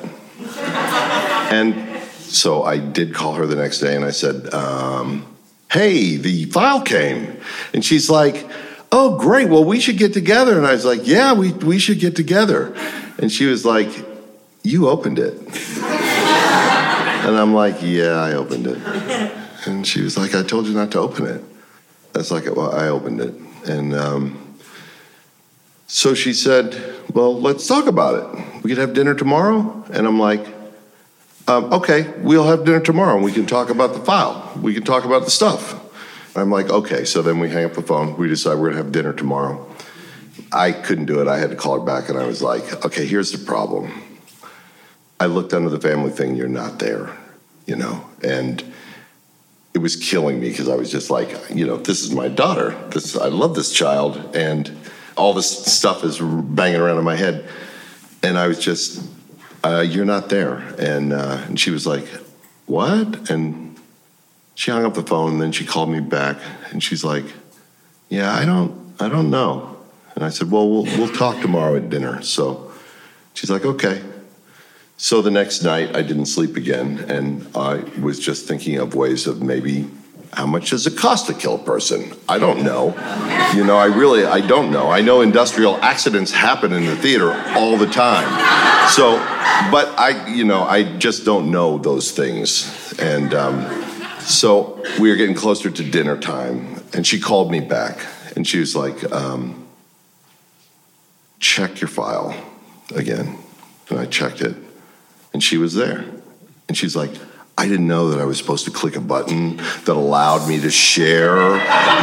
and 1.53 2.03
so 2.21 2.63
I 2.63 2.79
did 2.79 3.15
call 3.15 3.35
her 3.35 3.47
the 3.47 3.57
next 3.57 3.81
day 3.81 3.97
and 3.97 4.05
I 4.05 4.11
said, 4.11 4.53
um, 4.53 5.25
Hey, 5.71 6.17
the 6.17 6.47
file 6.47 6.81
came. 6.83 7.37
And 7.75 7.85
she's 7.85 8.09
like, 8.09 8.47
Oh, 8.91 9.19
great. 9.19 9.49
Well, 9.49 9.65
we 9.65 9.81
should 9.81 9.99
get 9.99 10.15
together. 10.15 10.57
And 10.57 10.67
I 10.67 10.73
was 10.73 10.85
like, 10.85 11.07
Yeah, 11.07 11.35
we, 11.35 11.53
we 11.53 11.79
should 11.79 11.99
get 11.99 12.17
together. 12.17 12.75
And 13.19 13.31
she 13.31 13.47
was 13.47 13.65
like, 13.65 13.89
You 14.63 14.89
opened 14.89 15.19
it. 15.19 15.35
and 15.83 17.37
I'm 17.37 17.55
like, 17.55 17.77
Yeah, 17.83 18.21
I 18.21 18.35
opened 18.35 18.67
it. 18.67 18.79
And 19.67 19.87
she 19.87 20.03
was 20.03 20.17
like, 20.17 20.35
I 20.35 20.43
told 20.43 20.67
you 20.67 20.75
not 20.75 20.91
to 20.93 21.01
open 21.01 21.27
it. 21.27 21.45
That's 22.13 22.31
like, 22.31 22.45
Well, 22.55 22.75
I 22.75 22.89
opened 22.89 23.21
it. 23.21 23.35
And 23.67 23.95
um, 23.95 24.55
so 25.87 26.15
she 26.15 26.33
said, 26.33 26.81
Well, 27.13 27.39
let's 27.41 27.67
talk 27.67 27.87
about 27.87 28.15
it. 28.37 28.63
We 28.63 28.71
could 28.71 28.79
have 28.79 28.95
dinner 28.95 29.15
tomorrow. 29.15 29.85
And 29.93 30.07
I'm 30.07 30.19
like, 30.19 30.47
um, 31.47 31.73
Okay, 31.73 32.13
we'll 32.19 32.47
have 32.47 32.65
dinner 32.65 32.81
tomorrow 32.81 33.15
and 33.15 33.25
we 33.25 33.33
can 33.33 33.47
talk 33.47 33.71
about 33.71 33.95
the 33.95 34.01
file. 34.01 34.53
We 34.61 34.75
can 34.75 34.85
talk 34.85 35.05
about 35.05 35.25
the 35.25 35.31
stuff. 35.31 35.85
I'm 36.37 36.51
like, 36.51 36.71
Okay. 36.71 37.05
So 37.05 37.23
then 37.23 37.39
we 37.39 37.49
hang 37.49 37.65
up 37.65 37.75
the 37.75 37.83
phone. 37.83 38.17
We 38.17 38.29
decide 38.29 38.55
we're 38.55 38.71
going 38.71 38.77
to 38.79 38.83
have 38.83 38.93
dinner 38.93 39.13
tomorrow. 39.13 39.65
I 40.53 40.73
couldn't 40.73 41.07
do 41.07 41.21
it. 41.21 41.29
I 41.29 41.39
had 41.39 41.51
to 41.51 41.57
call 41.57 41.79
her 41.79 41.85
back 41.85 42.09
and 42.09 42.19
I 42.19 42.27
was 42.27 42.43
like, 42.43 42.85
Okay, 42.87 43.07
here's 43.07 43.33
the 43.33 43.45
problem. 43.45 44.05
I 45.21 45.27
looked 45.27 45.53
under 45.53 45.71
the 45.71 45.81
family 45.81 46.11
thing, 46.11 46.37
you're 46.37 46.49
not 46.49 46.79
there, 46.79 47.17
you 47.67 47.77
know? 47.77 48.09
And 48.23 48.63
it 49.75 49.79
was 49.79 49.97
killing 49.97 50.41
me 50.41 50.51
because 50.51 50.69
I 50.69 50.77
was 50.77 50.91
just 50.91 51.11
like, 51.11 51.35
you 51.55 51.67
know, 51.67 51.77
this 51.77 52.03
is 52.03 52.13
my 52.13 52.29
daughter. 52.29 52.71
This 52.91 53.17
I 53.17 53.29
love 53.29 53.55
this 53.55 53.73
child, 53.73 54.35
and 54.35 54.77
all 55.17 55.35
this 55.35 55.49
stuff 55.49 56.05
is 56.05 56.19
banging 56.19 56.81
around 56.81 56.99
in 56.99 57.05
my 57.05 57.17
head, 57.17 57.49
and 58.23 58.39
I 58.39 58.49
was 58.49 58.59
just, 58.59 59.05
uh, 59.63 59.85
you're 59.87 60.05
not 60.05 60.31
there, 60.31 60.57
and 60.79 61.13
uh, 61.13 61.43
and 61.47 61.61
she 61.61 61.71
was 61.71 61.87
like, 61.87 62.07
what? 62.67 63.31
And 63.31 63.79
she 64.55 64.71
hung 64.71 64.85
up 64.85 64.95
the 64.95 65.03
phone, 65.03 65.33
and 65.33 65.41
then 65.41 65.53
she 65.53 65.65
called 65.65 65.91
me 65.91 66.01
back, 66.01 66.39
and 66.71 66.83
she's 66.83 67.05
like, 67.05 67.27
yeah, 68.09 68.35
I 68.35 68.45
don't, 68.45 68.95
I 68.99 69.09
don't 69.09 69.31
know, 69.31 69.77
and 70.15 70.25
I 70.25 70.31
said, 70.31 70.51
well, 70.51 70.69
we'll 70.69 70.85
we'll 70.97 71.15
talk 71.15 71.41
tomorrow 71.41 71.77
at 71.77 71.91
dinner. 71.91 72.23
So 72.23 72.73
she's 73.35 73.51
like, 73.51 73.65
okay. 73.65 74.03
So 75.01 75.23
the 75.23 75.31
next 75.31 75.63
night, 75.63 75.95
I 75.95 76.03
didn't 76.03 76.27
sleep 76.27 76.57
again, 76.57 76.99
and 77.09 77.47
I 77.57 77.85
was 78.01 78.19
just 78.19 78.47
thinking 78.49 78.79
of 78.79 78.97
ways 78.97 79.29
of 79.29 79.41
maybe 79.41 79.89
how 80.33 80.45
much 80.45 80.71
does 80.71 80.89
it 80.89 80.99
cost 80.99 81.29
to 81.29 81.35
kill 81.35 81.55
a 81.55 81.59
person? 81.59 82.13
I 82.29 82.41
don't 82.41 82.65
know. 82.65 82.89
You 83.55 83.65
know, 83.65 83.77
I 83.77 83.87
really, 83.87 84.25
I 84.25 84.45
don't 84.45 84.73
know. 84.73 84.91
I 84.91 85.01
know 85.01 85.21
industrial 85.21 85.77
accidents 85.77 86.33
happen 86.33 86.73
in 86.73 86.85
the 86.85 86.97
theater 86.97 87.33
all 87.51 87.77
the 87.77 87.87
time. 87.87 88.29
So, 88.91 89.19
but 89.71 89.87
I, 89.97 90.27
you 90.35 90.43
know, 90.43 90.65
I 90.65 90.99
just 90.99 91.25
don't 91.25 91.53
know 91.53 91.79
those 91.79 92.11
things. 92.11 92.93
And 92.99 93.33
um, 93.35 93.85
so 94.19 94.83
we 94.99 95.11
were 95.11 95.17
getting 95.17 95.37
closer 95.37 95.71
to 95.71 95.85
dinner 95.85 96.19
time, 96.19 96.83
and 96.93 97.07
she 97.07 97.21
called 97.21 97.53
me 97.53 97.61
back, 97.61 98.05
and 98.35 98.45
she 98.45 98.59
was 98.59 98.75
like, 98.75 99.13
um, 99.13 99.69
check 101.39 101.81
your 101.81 101.89
file 101.89 102.35
again. 102.97 103.39
And 103.91 104.01
I 104.01 104.07
checked 104.07 104.41
it 104.41 104.57
and 105.33 105.43
she 105.43 105.59
was 105.59 105.75
there. 105.75 106.05
And 106.69 106.77
she's 106.77 106.95
like, 106.95 107.11
I 107.59 107.67
didn't 107.67 107.89
know 107.89 108.11
that 108.11 108.21
I 108.21 108.25
was 108.25 108.39
supposed 108.39 108.67
to 108.67 108.71
click 108.71 108.95
a 108.95 109.01
button 109.01 109.57
that 109.57 109.89
allowed 109.89 110.49
me 110.49 110.61
to 110.61 110.71
share 110.71 111.57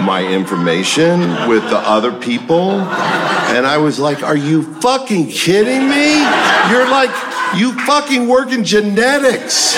my 0.04 0.22
information 0.30 1.22
with 1.48 1.64
the 1.70 1.78
other 1.78 2.12
people. 2.12 2.72
And 2.72 3.66
I 3.66 3.78
was 3.78 3.98
like, 3.98 4.22
Are 4.22 4.36
you 4.36 4.64
fucking 4.82 5.30
kidding 5.30 5.88
me? 5.88 6.16
You're 6.70 6.90
like, 6.90 7.10
you 7.56 7.72
fucking 7.86 8.28
work 8.28 8.52
in 8.52 8.66
genetics. 8.66 9.76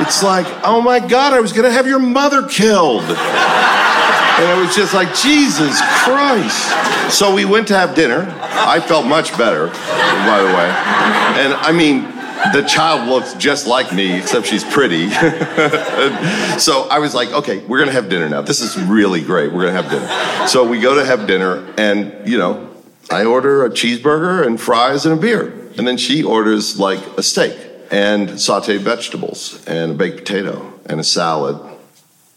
It's 0.00 0.22
like, 0.22 0.46
oh 0.64 0.80
my 0.80 0.98
God, 0.98 1.34
I 1.34 1.40
was 1.40 1.52
gonna 1.52 1.70
have 1.70 1.86
your 1.86 1.98
mother 1.98 2.48
killed. 2.48 3.02
And 3.02 4.48
I 4.48 4.62
was 4.64 4.74
just 4.74 4.94
like, 4.94 5.14
Jesus 5.14 5.78
Christ. 6.04 7.14
So 7.14 7.34
we 7.34 7.44
went 7.44 7.68
to 7.68 7.76
have 7.76 7.94
dinner. 7.94 8.34
I 8.40 8.80
felt 8.80 9.04
much 9.04 9.36
better, 9.36 9.66
by 9.66 10.40
the 10.40 10.46
way. 10.46 10.70
And 11.44 11.52
I 11.52 11.72
mean, 11.72 12.19
the 12.52 12.62
child 12.62 13.08
looks 13.08 13.34
just 13.34 13.66
like 13.66 13.92
me, 13.92 14.18
except 14.18 14.46
she's 14.46 14.64
pretty. 14.64 15.10
so 16.58 16.88
I 16.88 16.98
was 16.98 17.14
like, 17.14 17.30
okay, 17.30 17.58
we're 17.66 17.78
gonna 17.78 17.92
have 17.92 18.08
dinner 18.08 18.28
now. 18.28 18.42
This 18.42 18.60
is 18.60 18.80
really 18.82 19.22
great. 19.22 19.52
We're 19.52 19.66
gonna 19.66 19.82
have 19.82 19.90
dinner. 19.90 20.46
So 20.48 20.68
we 20.68 20.80
go 20.80 20.94
to 20.94 21.04
have 21.04 21.26
dinner, 21.26 21.66
and 21.76 22.28
you 22.28 22.38
know, 22.38 22.70
I 23.10 23.24
order 23.24 23.64
a 23.64 23.70
cheeseburger 23.70 24.46
and 24.46 24.60
fries 24.60 25.06
and 25.06 25.18
a 25.18 25.20
beer. 25.20 25.56
And 25.76 25.86
then 25.86 25.96
she 25.96 26.22
orders 26.22 26.78
like 26.78 27.00
a 27.16 27.22
steak 27.22 27.56
and 27.90 28.30
sauteed 28.30 28.80
vegetables 28.80 29.64
and 29.66 29.92
a 29.92 29.94
baked 29.94 30.18
potato 30.18 30.72
and 30.86 31.00
a 31.00 31.04
salad 31.04 31.58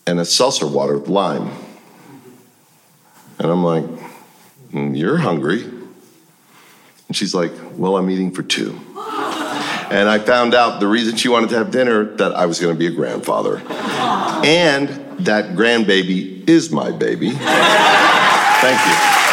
and 0.06 0.20
a 0.20 0.26
seltzer 0.26 0.68
water 0.68 0.98
with 0.98 1.10
lime. 1.10 1.52
And 3.40 3.52
I'm 3.52 3.64
like, 3.64 3.86
"Mm, 4.72 4.98
you're 4.98 5.18
hungry. 5.18 5.64
And 7.08 7.18
she's 7.18 7.36
like, 7.36 7.52
well, 7.74 7.98
I'm 7.98 8.10
eating 8.10 8.32
for 8.32 8.42
two. 8.42 8.80
And 9.92 10.10
I 10.10 10.20
found 10.20 10.54
out 10.54 10.80
the 10.80 10.88
reason 10.88 11.16
she 11.16 11.30
wanted 11.30 11.50
to 11.52 11.58
have 11.58 11.72
dinner 11.72 12.06
that 12.16 12.34
I 12.34 12.46
was 12.46 12.60
going 12.60 12.74
to 12.74 12.80
be 12.80 12.88
a 12.88 12.92
grandfather. 12.92 13.58
And 14.46 14.90
that 15.26 15.56
grandbaby 15.56 16.48
is 16.50 16.72
my 16.72 16.92
baby. 16.92 17.32
Thank 17.32 18.80
you. 18.88 19.33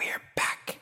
We're 0.00 0.22
back. 0.34 0.79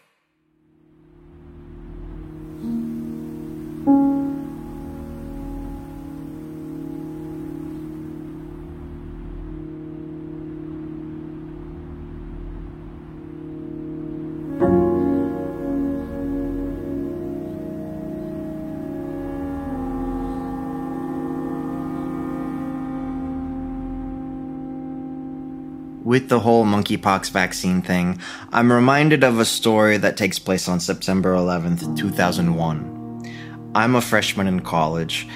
With 26.09 26.31
the 26.31 26.41
whole 26.41 26.65
monkeypox 26.65 27.31
vaccine 27.31 27.83
thing, 27.83 28.19
I'm 28.51 28.73
reminded 28.73 29.23
of 29.23 29.39
a 29.39 29.45
story 29.45 29.99
that 29.99 30.17
takes 30.17 30.39
place 30.39 30.67
on 30.67 30.81
September 30.81 31.35
11th, 31.35 31.99
2001. 31.99 33.71
I'm 33.75 33.95
a 33.95 34.01
freshman 34.01 34.47
in 34.47 34.61
college. 34.61 35.29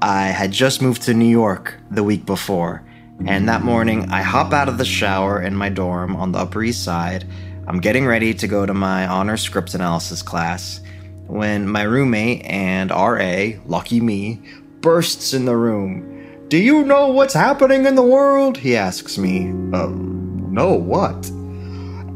I 0.00 0.28
had 0.28 0.50
just 0.50 0.80
moved 0.80 1.02
to 1.02 1.12
New 1.12 1.28
York 1.28 1.74
the 1.90 2.02
week 2.02 2.24
before, 2.24 2.82
and 3.26 3.50
that 3.50 3.60
morning 3.60 4.10
I 4.10 4.22
hop 4.22 4.54
out 4.54 4.70
of 4.70 4.78
the 4.78 4.86
shower 4.86 5.42
in 5.42 5.54
my 5.54 5.68
dorm 5.68 6.16
on 6.16 6.32
the 6.32 6.38
Upper 6.38 6.62
East 6.62 6.82
Side. 6.82 7.26
I'm 7.66 7.78
getting 7.78 8.06
ready 8.06 8.32
to 8.32 8.48
go 8.48 8.64
to 8.64 8.72
my 8.72 9.06
honor 9.06 9.36
script 9.36 9.74
analysis 9.74 10.22
class 10.22 10.80
when 11.26 11.68
my 11.68 11.82
roommate 11.82 12.46
and 12.46 12.90
RA, 12.90 13.60
lucky 13.66 14.00
me, 14.00 14.40
bursts 14.80 15.34
in 15.34 15.44
the 15.44 15.56
room. 15.56 16.17
Do 16.48 16.56
you 16.56 16.82
know 16.82 17.08
what's 17.08 17.34
happening 17.34 17.84
in 17.84 17.94
the 17.94 18.02
world? 18.02 18.56
He 18.56 18.74
asks 18.74 19.18
me. 19.18 19.50
Um, 19.74 20.48
no, 20.50 20.72
what? 20.72 21.30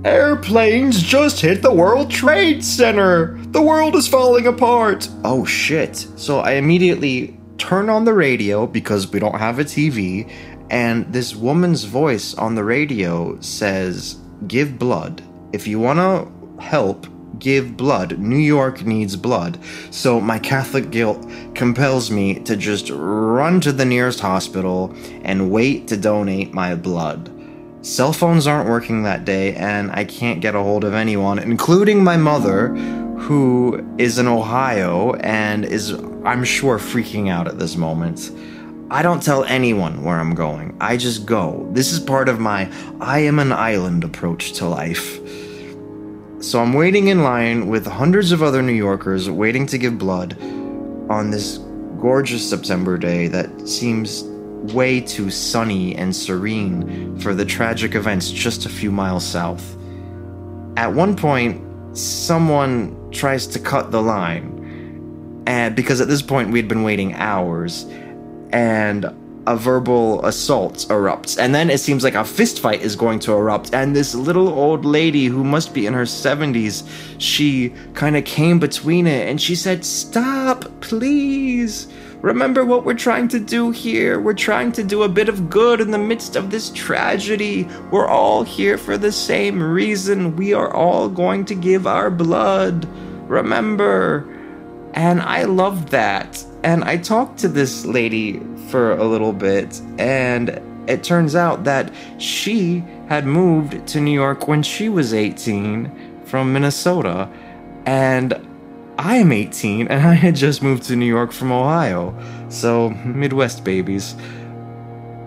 Airplanes 0.07 1.03
just 1.03 1.39
hit 1.39 1.61
the 1.61 1.73
World 1.73 2.11
Trade 2.11 2.65
Center! 2.65 3.39
The 3.39 3.61
world 3.61 3.95
is 3.95 4.09
falling 4.09 4.47
apart! 4.47 5.07
Oh 5.23 5.45
shit. 5.45 5.97
So 6.17 6.41
I 6.41 6.53
immediately 6.53 7.39
turn 7.59 7.91
on 7.91 8.07
the 8.07 8.15
radio 8.15 8.67
because 8.67 9.13
we 9.13 9.21
don't 9.21 9.39
have 9.39 9.59
a 9.59 9.65
TV, 9.65 10.33
and 10.71 11.13
this 11.13 11.37
woman's 11.37 11.85
voice 11.85 12.33
on 12.35 12.55
the 12.55 12.65
radio 12.65 13.39
says, 13.41 14.17
Give 14.49 14.79
blood. 14.79 15.23
If 15.53 15.67
you 15.67 15.79
wanna 15.79 16.27
help, 16.59 17.07
give 17.43 17.77
blood. 17.77 18.19
New 18.19 18.39
York 18.39 18.87
needs 18.87 19.17
blood. 19.17 19.59
So 19.91 20.21
my 20.21 20.39
Catholic 20.39 20.91
guilt 20.91 21.27
compels 21.55 22.11
me 22.11 22.39
to 22.45 22.57
just 22.57 22.89
run 22.91 23.61
to 23.63 23.73
the 23.73 23.85
nearest 23.85 24.21
hospital 24.21 24.95
and 25.25 25.51
wait 25.51 25.89
to 25.89 25.97
donate 25.97 26.55
my 26.55 26.75
blood. 26.77 27.31
Cell 27.85 28.13
phones 28.13 28.47
aren't 28.47 28.69
working 28.69 29.03
that 29.03 29.25
day, 29.25 29.57
and 29.57 29.91
I 29.91 30.05
can't 30.05 30.41
get 30.41 30.55
a 30.55 30.63
hold 30.63 30.85
of 30.85 30.95
anyone, 30.95 31.41
including 31.41 32.05
my 32.05 32.17
mother, 32.17 32.69
who 32.69 33.85
is 33.99 34.19
in 34.19 34.29
Ohio 34.29 35.15
and 35.15 35.65
is, 35.65 35.93
I'm 36.25 36.45
sure, 36.45 36.79
freaking 36.79 37.29
out 37.29 37.49
at 37.49 37.59
this 37.59 37.77
moment. 37.77 38.31
I 38.89 39.03
don't 39.03 39.23
tell 39.23 39.43
anyone 39.45 40.05
where 40.05 40.21
I'm 40.21 40.35
going. 40.35 40.77
I 40.81 40.97
just 40.97 41.27
go. 41.27 41.69
This 41.73 41.93
is 41.93 41.99
part 41.99 42.29
of 42.29 42.39
my 42.39 42.71
I 43.01 43.21
am 43.21 43.41
an 43.41 43.51
island 43.51 44.05
approach 44.05 44.53
to 44.55 44.69
life. 44.69 45.19
So 46.43 46.61
I'm 46.61 46.73
waiting 46.73 47.07
in 47.07 47.23
line 47.23 47.69
with 47.69 47.87
hundreds 47.87 48.33
of 48.33 48.43
other 48.43 48.63
New 48.63 48.73
Yorkers 48.73 49.31
waiting 49.31 49.65
to 49.67 49.79
give 49.79 49.97
blood 49.97 50.37
on 51.09 51.31
this 51.31 51.59
gorgeous 52.01 52.51
September 52.51 52.99
day 52.99 53.29
that 53.29 53.69
seems 53.69 54.25
way 54.75 55.01
too 55.01 55.31
sunny 55.31 55.95
and 55.95 56.15
serene 56.15 57.17
for 57.21 57.33
the 57.33 57.45
tragic 57.45 57.95
events 57.95 58.29
just 58.29 58.67
a 58.67 58.69
few 58.69 58.91
miles 58.91 59.25
south. 59.25 59.77
At 60.77 60.93
one 60.93 61.15
point, 61.15 61.97
someone 61.97 63.13
tries 63.13 63.47
to 63.47 63.61
cut 63.61 63.93
the 63.93 64.03
line, 64.03 65.45
and 65.47 65.77
because 65.77 66.01
at 66.01 66.09
this 66.09 66.23
point 66.23 66.51
we'd 66.51 66.67
been 66.67 66.83
waiting 66.83 67.15
hours, 67.15 67.85
and 68.53 69.07
a 69.47 69.57
verbal 69.57 70.25
assault 70.25 70.87
erupts. 70.89 71.39
And 71.39 71.55
then 71.55 71.71
it 71.71 71.79
seems 71.79 72.05
like 72.05 72.15
a 72.15 72.25
fist 72.25 72.61
fight 72.61 72.83
is 72.83 72.97
going 72.97 73.19
to 73.21 73.33
erupt. 73.33 73.75
And 73.75 73.95
this 73.95 74.15
little 74.15 74.49
old 74.49 74.85
lady 74.85 75.27
who 75.27 75.45
must 75.45 75.75
be 75.75 75.87
in 75.87 75.95
her 75.95 76.05
70s, 76.05 76.89
she 77.19 77.71
kind 77.95 78.17
of 78.17 78.25
came 78.25 78.59
between 78.59 79.07
it 79.07 79.29
and 79.29 79.41
she 79.41 79.55
said, 79.55 79.85
Stop, 79.85 80.65
please. 80.81 81.89
Remember 82.23 82.65
what 82.65 82.85
we're 82.85 82.95
trying 82.95 83.27
to 83.29 83.41
do 83.41 83.73
here. 83.73 84.21
We're 84.21 84.33
trying 84.35 84.71
to 84.73 84.85
do 84.85 85.03
a 85.03 85.09
bit 85.09 85.29
of 85.29 85.51
good 85.51 85.81
in 85.81 85.91
the 85.91 85.99
midst 85.99 86.37
of 86.37 86.53
this 86.53 86.71
tragedy. 86.71 87.69
We're 87.91 88.07
all 88.07 88.45
here 88.45 88.79
for 88.79 88.97
the 88.97 89.11
same 89.11 89.61
reason. 89.61 90.37
We 90.37 90.55
are 90.55 90.73
all 90.73 91.09
going 91.09 91.45
to 91.47 91.57
give 91.57 91.85
our 91.85 92.11
blood. 92.11 92.87
Remember. 93.29 94.25
And 94.95 95.21
I 95.21 95.45
love 95.45 95.91
that. 95.91 96.45
And 96.63 96.85
I 96.85 96.99
talked 96.99 97.41
to 97.41 97.49
this 97.49 97.85
lady 97.85 98.41
for 98.73 98.93
a 98.93 99.05
little 99.05 99.35
bit, 99.35 99.81
and 99.99 100.61
it 100.89 101.05
turns 101.05 101.37
out 101.37 101.65
that 101.65 101.93
she 102.19 102.83
had 103.09 103.27
moved 103.27 103.87
to 103.89 104.01
New 104.01 104.11
York 104.11 104.49
when 104.49 104.63
she 104.63 104.89
was 104.89 105.13
18 105.13 106.25
from 106.25 106.53
Minnesota, 106.55 107.29
and 107.85 108.33
I 108.99 109.17
am 109.17 109.31
18 109.31 109.89
and 109.89 110.07
I 110.09 110.15
had 110.15 110.35
just 110.35 110.63
moved 110.63 110.85
to 110.85 110.97
New 110.97 111.07
York 111.07 111.33
from 111.33 111.53
Ohio. 111.53 112.17
So, 112.49 112.91
Midwest 113.05 113.63
babies. 113.63 114.15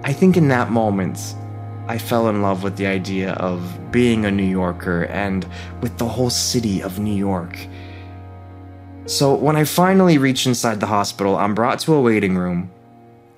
I 0.03 0.11
think 0.11 0.37
in 0.37 0.47
that 0.49 0.71
moment, 0.71 1.35
I 1.87 1.99
fell 1.99 2.27
in 2.29 2.41
love 2.41 2.63
with 2.63 2.77
the 2.77 2.87
idea 2.87 3.33
of 3.33 3.91
being 3.91 4.25
a 4.25 4.31
New 4.31 4.43
Yorker 4.43 5.03
and 5.05 5.45
with 5.81 5.97
the 5.99 6.07
whole 6.07 6.31
city 6.31 6.81
of 6.81 6.97
New 6.97 7.15
York. 7.15 7.57
So, 9.05 9.35
when 9.35 9.55
I 9.55 9.65
finally 9.65 10.17
reach 10.17 10.47
inside 10.47 10.79
the 10.79 10.87
hospital, 10.87 11.37
I'm 11.37 11.53
brought 11.53 11.79
to 11.81 11.93
a 11.93 12.01
waiting 12.01 12.35
room 12.35 12.71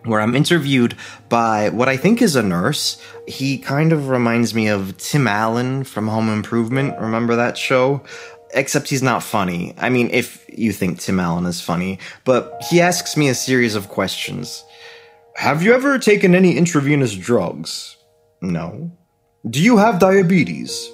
where 0.05 0.21
I'm 0.21 0.35
interviewed 0.35 0.95
by 1.29 1.69
what 1.69 1.89
I 1.89 1.97
think 1.97 2.21
is 2.21 2.35
a 2.35 2.43
nurse. 2.43 3.01
He 3.27 3.57
kind 3.57 3.91
of 3.91 4.09
reminds 4.09 4.53
me 4.53 4.67
of 4.67 4.97
Tim 4.97 5.27
Allen 5.27 5.83
from 5.83 6.07
Home 6.07 6.29
Improvement. 6.29 6.99
Remember 6.99 7.35
that 7.35 7.57
show? 7.57 8.03
Except 8.53 8.89
he's 8.89 9.03
not 9.03 9.23
funny. 9.23 9.73
I 9.77 9.89
mean, 9.89 10.09
if 10.11 10.45
you 10.49 10.71
think 10.71 10.99
Tim 10.99 11.19
Allen 11.19 11.45
is 11.45 11.61
funny, 11.61 11.99
but 12.23 12.61
he 12.69 12.79
asks 12.79 13.17
me 13.17 13.27
a 13.27 13.35
series 13.35 13.75
of 13.75 13.89
questions. 13.89 14.63
Have 15.35 15.61
you 15.61 15.73
ever 15.73 15.99
taken 15.99 16.33
any 16.33 16.57
intravenous 16.57 17.13
drugs? 17.13 17.97
No. 18.41 18.91
Do 19.49 19.61
you 19.61 19.77
have 19.77 19.99
diabetes? 19.99 20.89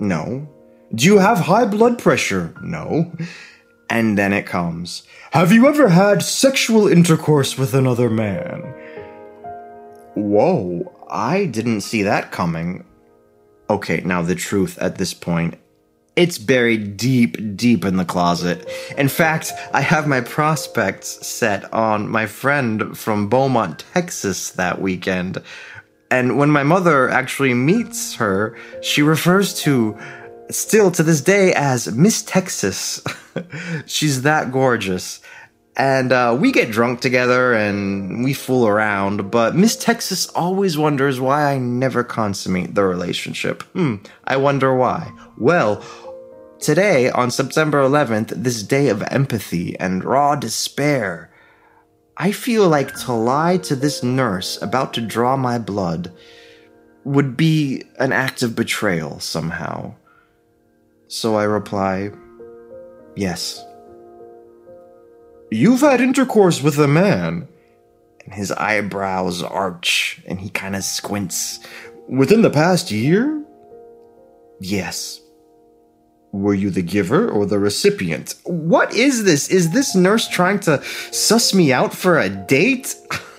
No. 0.00 0.48
Do 0.94 1.06
you 1.06 1.18
have 1.18 1.38
high 1.38 1.66
blood 1.66 1.98
pressure? 1.98 2.54
No. 2.62 3.12
And 3.92 4.16
then 4.16 4.32
it 4.32 4.46
comes. 4.46 5.02
Have 5.32 5.52
you 5.52 5.68
ever 5.68 5.90
had 5.90 6.22
sexual 6.22 6.88
intercourse 6.88 7.58
with 7.58 7.74
another 7.74 8.08
man? 8.08 8.62
Whoa, 10.14 10.90
I 11.10 11.44
didn't 11.44 11.82
see 11.82 12.02
that 12.04 12.32
coming. 12.32 12.86
Okay, 13.68 14.00
now 14.00 14.22
the 14.22 14.34
truth 14.34 14.78
at 14.80 14.96
this 14.96 15.12
point. 15.12 15.58
It's 16.16 16.38
buried 16.38 16.96
deep, 16.96 17.54
deep 17.54 17.84
in 17.84 17.98
the 17.98 18.06
closet. 18.06 18.66
In 18.96 19.08
fact, 19.08 19.52
I 19.74 19.82
have 19.82 20.08
my 20.08 20.22
prospects 20.22 21.26
set 21.26 21.70
on 21.74 22.08
my 22.08 22.24
friend 22.24 22.96
from 22.96 23.28
Beaumont, 23.28 23.84
Texas 23.92 24.52
that 24.52 24.80
weekend. 24.80 25.36
And 26.10 26.38
when 26.38 26.48
my 26.48 26.62
mother 26.62 27.10
actually 27.10 27.52
meets 27.52 28.14
her, 28.14 28.56
she 28.80 29.02
refers 29.02 29.52
to, 29.64 29.98
still 30.50 30.90
to 30.92 31.02
this 31.02 31.20
day, 31.20 31.52
as 31.52 31.94
Miss 31.94 32.22
Texas. 32.22 33.02
She's 33.86 34.22
that 34.22 34.52
gorgeous. 34.52 35.20
And 35.76 36.12
uh, 36.12 36.36
we 36.38 36.52
get 36.52 36.70
drunk 36.70 37.00
together 37.00 37.54
and 37.54 38.22
we 38.22 38.34
fool 38.34 38.68
around, 38.68 39.30
but 39.30 39.54
Miss 39.54 39.74
Texas 39.74 40.28
always 40.30 40.76
wonders 40.76 41.18
why 41.18 41.50
I 41.52 41.58
never 41.58 42.04
consummate 42.04 42.74
the 42.74 42.84
relationship. 42.84 43.62
Hmm, 43.72 43.96
I 44.24 44.36
wonder 44.36 44.74
why. 44.74 45.10
Well, 45.38 45.82
today, 46.60 47.10
on 47.10 47.30
September 47.30 47.82
11th, 47.82 48.28
this 48.28 48.62
day 48.62 48.88
of 48.88 49.02
empathy 49.04 49.78
and 49.80 50.04
raw 50.04 50.36
despair, 50.36 51.30
I 52.18 52.32
feel 52.32 52.68
like 52.68 52.94
to 53.00 53.12
lie 53.12 53.56
to 53.58 53.74
this 53.74 54.02
nurse 54.02 54.60
about 54.60 54.92
to 54.94 55.00
draw 55.00 55.36
my 55.36 55.58
blood 55.58 56.12
would 57.04 57.36
be 57.36 57.84
an 57.98 58.12
act 58.12 58.42
of 58.42 58.54
betrayal 58.54 59.20
somehow. 59.20 59.94
So 61.08 61.34
I 61.34 61.44
reply, 61.44 62.10
Yes. 63.16 63.64
You've 65.50 65.80
had 65.80 66.00
intercourse 66.00 66.62
with 66.62 66.78
a 66.78 66.88
man. 66.88 67.48
And 68.24 68.34
his 68.34 68.52
eyebrows 68.52 69.42
arch 69.42 70.22
and 70.26 70.40
he 70.40 70.48
kind 70.48 70.76
of 70.76 70.84
squints. 70.84 71.60
Within 72.08 72.42
the 72.42 72.50
past 72.50 72.90
year? 72.90 73.44
Yes. 74.60 75.20
Were 76.32 76.54
you 76.54 76.70
the 76.70 76.82
giver 76.82 77.28
or 77.28 77.44
the 77.44 77.58
recipient? 77.58 78.36
What 78.44 78.94
is 78.94 79.24
this? 79.24 79.48
Is 79.50 79.72
this 79.72 79.94
nurse 79.94 80.28
trying 80.28 80.60
to 80.60 80.82
suss 81.10 81.52
me 81.52 81.72
out 81.72 81.92
for 81.92 82.18
a 82.18 82.30
date? 82.30 82.94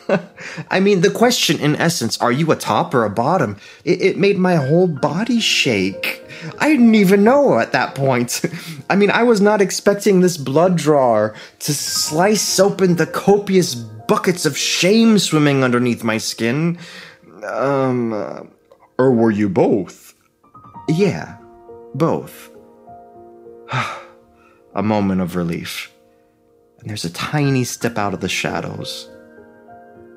I 0.70 0.80
mean, 0.80 1.02
the 1.02 1.10
question 1.10 1.60
in 1.60 1.76
essence, 1.78 2.20
are 2.22 2.32
you 2.32 2.52
a 2.52 2.56
top 2.56 2.94
or 2.94 3.04
a 3.04 3.10
bottom? 3.10 3.58
It, 3.84 4.02
it, 4.02 4.18
made 4.18 4.38
my 4.38 4.56
whole 4.56 4.88
body 4.88 5.40
shake. 5.40 6.23
I 6.60 6.70
didn't 6.70 6.96
even 6.96 7.24
know 7.24 7.60
at 7.60 7.72
that 7.72 7.96
point. 7.96 8.42
I 8.90 8.96
mean, 8.96 9.12
I 9.12 9.24
was 9.24 9.42
not 9.42 9.62
expecting 9.62 10.20
this 10.20 10.38
blood 10.38 10.78
drawer 10.78 11.36
to 11.60 11.74
slice 11.74 12.60
open 12.60 12.96
the 12.96 13.08
copious 13.08 13.76
buckets 13.76 14.46
of 14.46 14.58
shame 14.58 15.20
swimming 15.20 15.64
underneath 15.64 16.04
my 16.04 16.18
skin. 16.18 16.78
Um, 17.46 18.52
or 18.98 19.12
were 19.12 19.32
you 19.32 19.50
both? 19.50 20.14
Yeah, 20.88 21.38
both. 21.96 22.52
a 24.76 24.84
moment 24.84 25.22
of 25.22 25.36
relief. 25.36 25.92
And 26.80 26.90
there's 26.90 27.06
a 27.06 27.14
tiny 27.14 27.64
step 27.64 27.98
out 27.98 28.14
of 28.14 28.22
the 28.22 28.30
shadows 28.30 29.10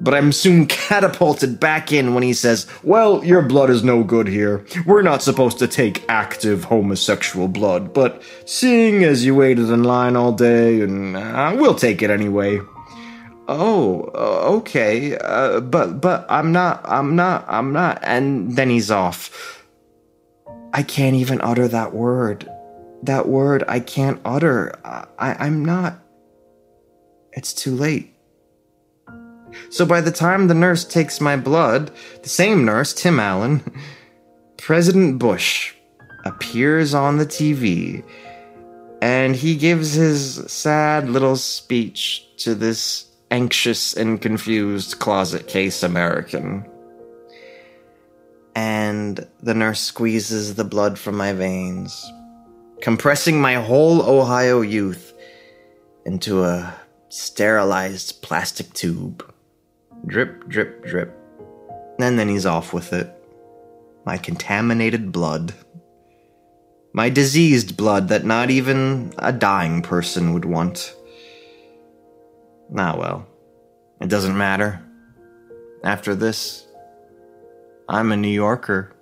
but 0.01 0.15
I'm 0.15 0.33
soon 0.33 0.67
catapulted 0.67 1.59
back 1.61 1.93
in 1.93 2.15
when 2.15 2.23
he 2.23 2.33
says, 2.33 2.67
Well, 2.83 3.25
your 3.25 3.43
blood 3.43 3.71
is 3.71 3.83
no 3.83 4.03
good 4.03 4.29
here. 4.29 4.65
We're 4.85 5.03
not 5.03 5.23
supposed 5.23 5.59
to 5.59 5.69
take 5.69 6.05
active 6.09 6.65
homosexual 6.65 7.49
blood, 7.49 7.93
but 7.93 8.23
seeing 8.45 9.05
as 9.05 9.25
you 9.25 9.35
waited 9.35 9.71
in 9.71 9.85
line 9.85 10.17
all 10.17 10.33
day, 10.33 10.81
and 10.81 11.17
uh, 11.17 11.55
we'll 11.57 11.75
take 11.75 12.03
it 12.03 12.11
anyway. 12.11 12.61
Oh, 13.49 14.11
uh, 14.15 14.57
okay, 14.57 15.17
uh, 15.19 15.61
but 15.61 16.01
but 16.01 16.27
I'm 16.29 16.51
not, 16.51 16.81
I'm 16.85 17.15
not, 17.15 17.45
I'm 17.47 17.73
not, 17.73 18.01
and 18.03 18.57
then 18.57 18.71
he's 18.71 18.91
off. 18.91 19.65
I 20.73 20.83
can't 20.83 21.17
even 21.17 21.41
utter 21.41 21.69
that 21.69 21.95
word. 21.95 22.51
That 23.05 23.29
word 23.29 23.63
I 23.69 23.81
can't 23.81 24.21
utter. 24.25 24.75
I, 24.85 25.07
I'm 25.47 25.65
not. 25.65 25.99
It's 27.33 27.55
too 27.55 27.77
late. 27.77 28.16
So 29.71 29.85
by 29.87 30.01
the 30.01 30.11
time 30.11 30.49
the 30.49 30.55
nurse 30.55 30.85
takes 30.85 31.21
my 31.21 31.37
blood, 31.37 31.91
the 32.23 32.29
same 32.29 32.65
nurse, 32.65 32.93
Tim 32.93 33.21
Allen, 33.21 33.63
President 34.57 35.19
Bush 35.19 35.75
appears 36.25 36.95
on 36.95 37.19
the 37.19 37.27
TV 37.27 38.05
and 39.03 39.37
he 39.37 39.57
gives 39.57 39.93
his 39.93 40.37
sad 40.51 41.09
little 41.09 41.37
speech 41.37 42.27
to 42.39 42.55
this 42.55 43.07
anxious 43.31 43.95
and 43.95 44.21
confused 44.21 44.99
closet 44.99 45.47
case 45.49 45.83
American. 45.83 46.67
And 48.55 49.27
the 49.43 49.55
nurse 49.55 49.81
squeezes 49.81 50.55
the 50.55 50.65
blood 50.65 50.99
from 50.99 51.17
my 51.17 51.33
veins, 51.35 52.11
compressing 52.81 53.41
my 53.41 53.55
whole 53.55 54.03
Ohio 54.03 54.63
youth 54.63 55.13
into 56.07 56.45
a 56.45 56.75
sterilized 57.09 58.23
plastic 58.23 58.73
tube. 58.73 59.31
Drip, 60.07 60.49
drip, 60.49 60.85
drip. 60.85 61.13
And 61.99 62.19
then 62.19 62.29
he's 62.29 62.47
off 62.47 62.73
with 62.73 62.93
it. 62.93 63.13
My 64.05 64.17
contaminated 64.17 65.11
blood. 65.11 65.53
My 66.93 67.11
diseased 67.11 67.77
blood 67.77 68.09
that 68.09 68.25
not 68.25 68.51
even 68.51 69.13
a 69.19 69.33
dying 69.33 69.83
person 69.83 70.33
would 70.33 70.45
want. 70.45 70.95
Ah, 72.77 72.97
well. 72.97 73.27
It 74.01 74.09
doesn't 74.09 74.37
matter. 74.37 74.81
After 75.83 76.15
this, 76.15 76.67
I'm 77.89 78.13
a 78.13 78.17
New 78.17 78.29
Yorker. 78.29 78.96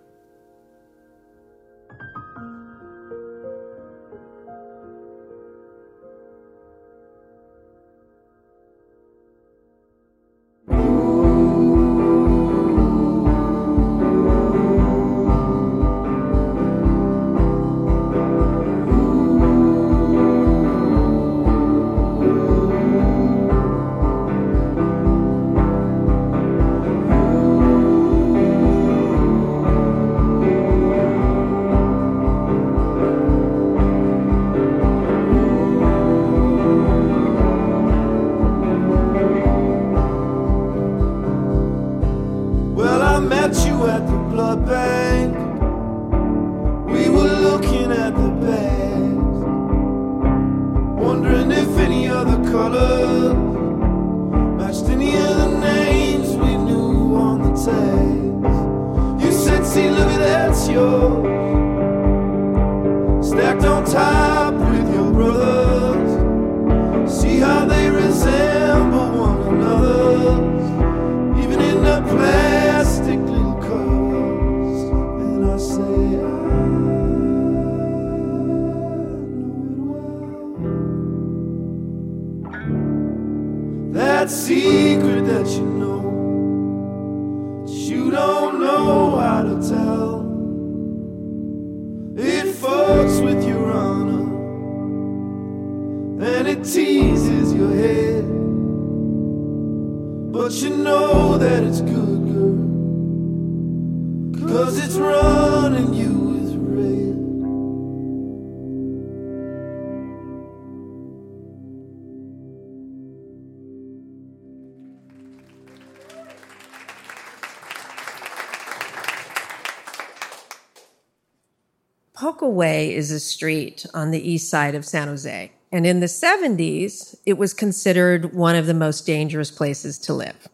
Poco 122.15 122.49
Way 122.49 122.95
is 122.95 123.11
a 123.11 123.19
street 123.19 123.85
on 123.93 124.13
the 124.13 124.31
east 124.31 124.49
side 124.49 124.77
of 124.77 124.85
San 124.85 125.09
Jose. 125.09 125.51
And 125.73 125.85
in 125.85 125.99
the 125.99 126.07
70s, 126.07 127.17
it 127.27 127.33
was 127.33 127.53
considered 127.53 128.33
one 128.33 128.55
of 128.55 128.67
the 128.67 128.75
most 128.75 129.05
dangerous 129.05 129.51
places 129.51 129.99
to 130.01 130.15
live. 130.15 130.49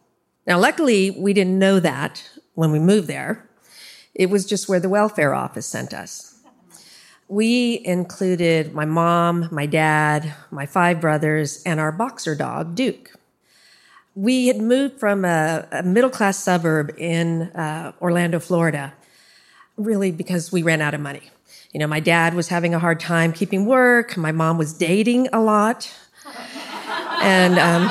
Now, 0.47 0.57
luckily, 0.57 1.11
we 1.11 1.33
didn't 1.33 1.59
know 1.59 1.79
that 1.79 2.27
when 2.55 2.71
we 2.71 2.79
moved 2.79 3.07
there. 3.07 3.47
It 4.15 4.31
was 4.31 4.47
just 4.47 4.67
where 4.67 4.79
the 4.79 4.89
welfare 4.89 5.35
office 5.35 5.67
sent 5.67 5.93
us. 5.93 6.39
We 7.27 7.79
included 7.85 8.73
my 8.73 8.85
mom, 8.85 9.47
my 9.51 9.67
dad, 9.67 10.33
my 10.49 10.65
five 10.65 10.99
brothers, 10.99 11.61
and 11.63 11.79
our 11.79 11.91
boxer 11.91 12.33
dog, 12.33 12.73
Duke. 12.73 13.11
We 14.15 14.47
had 14.47 14.57
moved 14.57 14.99
from 14.99 15.25
a, 15.25 15.67
a 15.71 15.83
middle 15.83 16.09
class 16.09 16.39
suburb 16.39 16.95
in 16.97 17.43
uh, 17.51 17.93
Orlando, 18.01 18.39
Florida, 18.39 18.93
really 19.77 20.11
because 20.11 20.51
we 20.51 20.63
ran 20.63 20.81
out 20.81 20.95
of 20.95 20.99
money. 20.99 21.29
You 21.73 21.79
know, 21.79 21.87
my 21.87 22.01
dad 22.01 22.33
was 22.33 22.49
having 22.49 22.73
a 22.73 22.79
hard 22.79 22.99
time 22.99 23.31
keeping 23.31 23.65
work, 23.65 24.17
my 24.17 24.31
mom 24.31 24.57
was 24.57 24.73
dating 24.73 25.29
a 25.31 25.39
lot, 25.39 25.93
and 27.21 27.57
um, 27.57 27.89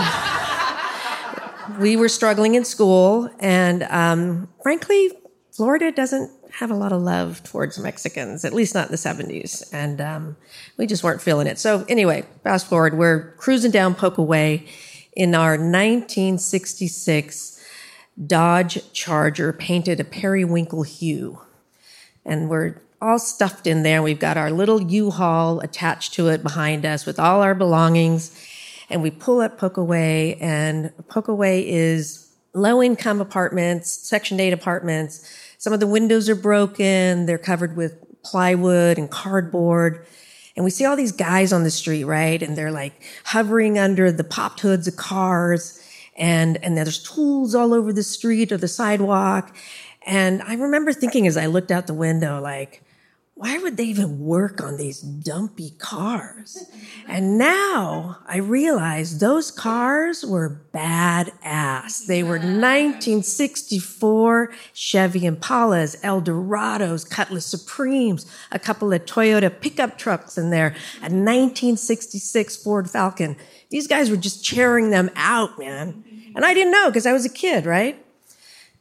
we 1.81 1.97
were 1.97 2.09
struggling 2.09 2.55
in 2.55 2.65
school. 2.65 3.31
And 3.39 3.85
um, 3.85 4.49
frankly, 4.63 5.11
Florida 5.53 5.93
doesn't 5.93 6.31
have 6.53 6.71
a 6.71 6.75
lot 6.75 6.93
of 6.93 7.01
love 7.01 7.43
towards 7.43 7.79
Mexicans, 7.79 8.45
at 8.45 8.53
least 8.53 8.75
not 8.75 8.87
in 8.87 8.91
the 8.91 8.99
70s. 8.99 9.73
And 9.73 10.01
um, 10.01 10.37
we 10.77 10.87
just 10.87 11.03
weren't 11.03 11.23
feeling 11.23 11.47
it. 11.47 11.59
So, 11.59 11.85
anyway, 11.89 12.27
fast 12.45 12.67
forward, 12.67 12.99
we're 12.99 13.33
cruising 13.37 13.71
down 13.71 13.97
Way 14.19 14.67
in 15.15 15.35
our 15.35 15.53
1966 15.53 17.65
Dodge 18.27 18.93
Charger 18.93 19.53
painted 19.53 20.01
a 20.01 20.05
periwinkle 20.05 20.83
hue. 20.83 21.41
And 22.25 22.51
we're 22.51 22.83
all 23.01 23.19
stuffed 23.19 23.67
in 23.67 23.83
there. 23.83 24.03
We've 24.03 24.19
got 24.19 24.37
our 24.37 24.51
little 24.51 24.81
U-Haul 24.81 25.61
attached 25.61 26.15
to 26.15 26.29
it 26.29 26.43
behind 26.43 26.85
us 26.85 27.07
with 27.07 27.19
all 27.19 27.43
our 27.43 27.55
belongings. 27.55 28.37
And 28.89 29.03
we 29.03 29.11
pull 29.11 29.41
up 29.41 29.59
Poco 29.59 29.85
Way, 29.85 30.37
and 30.41 30.93
Poco 31.09 31.33
Way 31.33 31.69
is 31.69 32.29
low 32.53 32.83
income 32.83 33.21
apartments, 33.21 33.91
Section 33.91 34.41
8 34.41 34.53
apartments 34.53 35.29
some 35.61 35.75
of 35.75 35.81
the 35.81 35.87
windows 35.87 36.31
are 36.31 36.35
broken. 36.35 37.27
They're 37.27 37.37
covered 37.37 37.77
with 37.77 38.23
plywood 38.23 38.97
and 38.97 39.11
cardboard. 39.11 40.07
And 40.57 40.65
we 40.65 40.71
see 40.71 40.87
all 40.87 40.97
these 40.97 41.13
guys 41.13 41.53
on 41.53 41.65
the 41.65 41.71
street, 41.71 42.05
right? 42.05 42.43
And 42.43 42.57
they're 42.57 42.73
like 42.73 42.95
hovering 43.25 43.79
under 43.79 44.11
the 44.11 44.25
popped 44.25 44.61
hoods 44.61 44.89
of 44.89 44.97
cars. 44.97 45.79
And, 46.17 46.57
and 46.65 46.79
there's 46.79 47.03
tools 47.03 47.55
all 47.55 47.75
over 47.75 47.93
the 47.93 48.03
street 48.03 48.53
or 48.53 48.57
the 48.57 48.69
sidewalk. 48.69 49.55
And 50.07 50.41
I 50.45 50.55
remember 50.55 50.95
thinking 50.95 51.27
as 51.27 51.37
I 51.37 51.45
looked 51.45 51.71
out 51.71 51.87
the 51.87 51.93
window, 51.93 52.41
like, 52.41 52.83
why 53.41 53.57
would 53.57 53.79
they 53.79 53.85
even 53.85 54.21
work 54.21 54.61
on 54.61 54.77
these 54.77 55.01
dumpy 55.01 55.71
cars? 55.79 56.63
And 57.09 57.39
now 57.39 58.19
I 58.27 58.37
realize 58.37 59.19
those 59.19 59.51
cars 59.51 60.27
were 60.27 60.61
badass. 60.75 62.05
They 62.05 62.23
were 62.23 62.33
1964 62.33 64.53
Chevy 64.75 65.21
Impalas, 65.21 65.99
Eldorados, 66.03 67.09
Cutlass 67.09 67.47
Supremes, 67.47 68.31
a 68.53 68.59
couple 68.59 68.93
of 68.93 69.07
Toyota 69.07 69.51
pickup 69.59 69.97
trucks 69.97 70.37
in 70.37 70.51
there, 70.51 70.75
a 70.99 71.09
1966 71.09 72.59
Ford 72.59 72.91
Falcon. 72.91 73.39
These 73.71 73.87
guys 73.87 74.11
were 74.11 74.19
just 74.19 74.45
cheering 74.45 74.91
them 74.91 75.09
out, 75.17 75.59
man. 75.59 76.05
And 76.37 76.45
I 76.45 76.53
didn't 76.53 76.73
know 76.73 76.91
because 76.91 77.07
I 77.07 77.15
was 77.15 77.25
a 77.25 77.31
kid, 77.31 77.65
right? 77.65 78.05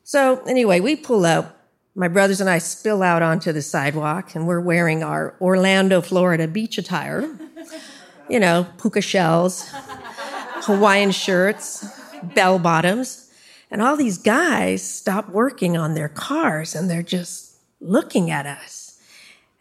So 0.04 0.42
anyway, 0.42 0.82
we 0.82 0.98
pull 0.98 1.26
up 1.26 1.59
my 2.00 2.08
brothers 2.08 2.40
and 2.40 2.50
I 2.50 2.60
spill 2.60 3.04
out 3.04 3.22
onto 3.22 3.52
the 3.52 3.62
sidewalk 3.62 4.34
and 4.34 4.48
we're 4.48 4.62
wearing 4.62 5.04
our 5.04 5.36
Orlando, 5.42 6.00
Florida 6.00 6.48
beach 6.48 6.78
attire. 6.78 7.30
You 8.30 8.40
know, 8.40 8.68
puka 8.82 9.02
shells, 9.02 9.70
Hawaiian 10.64 11.12
shirts, 11.12 11.86
bell 12.24 12.58
bottoms. 12.58 13.30
And 13.70 13.82
all 13.82 13.98
these 13.98 14.18
guys 14.18 14.82
stop 14.82 15.28
working 15.28 15.76
on 15.76 15.94
their 15.94 16.08
cars 16.08 16.74
and 16.74 16.90
they're 16.90 17.04
just 17.04 17.58
looking 17.82 18.32
at 18.32 18.46
us. 18.46 18.79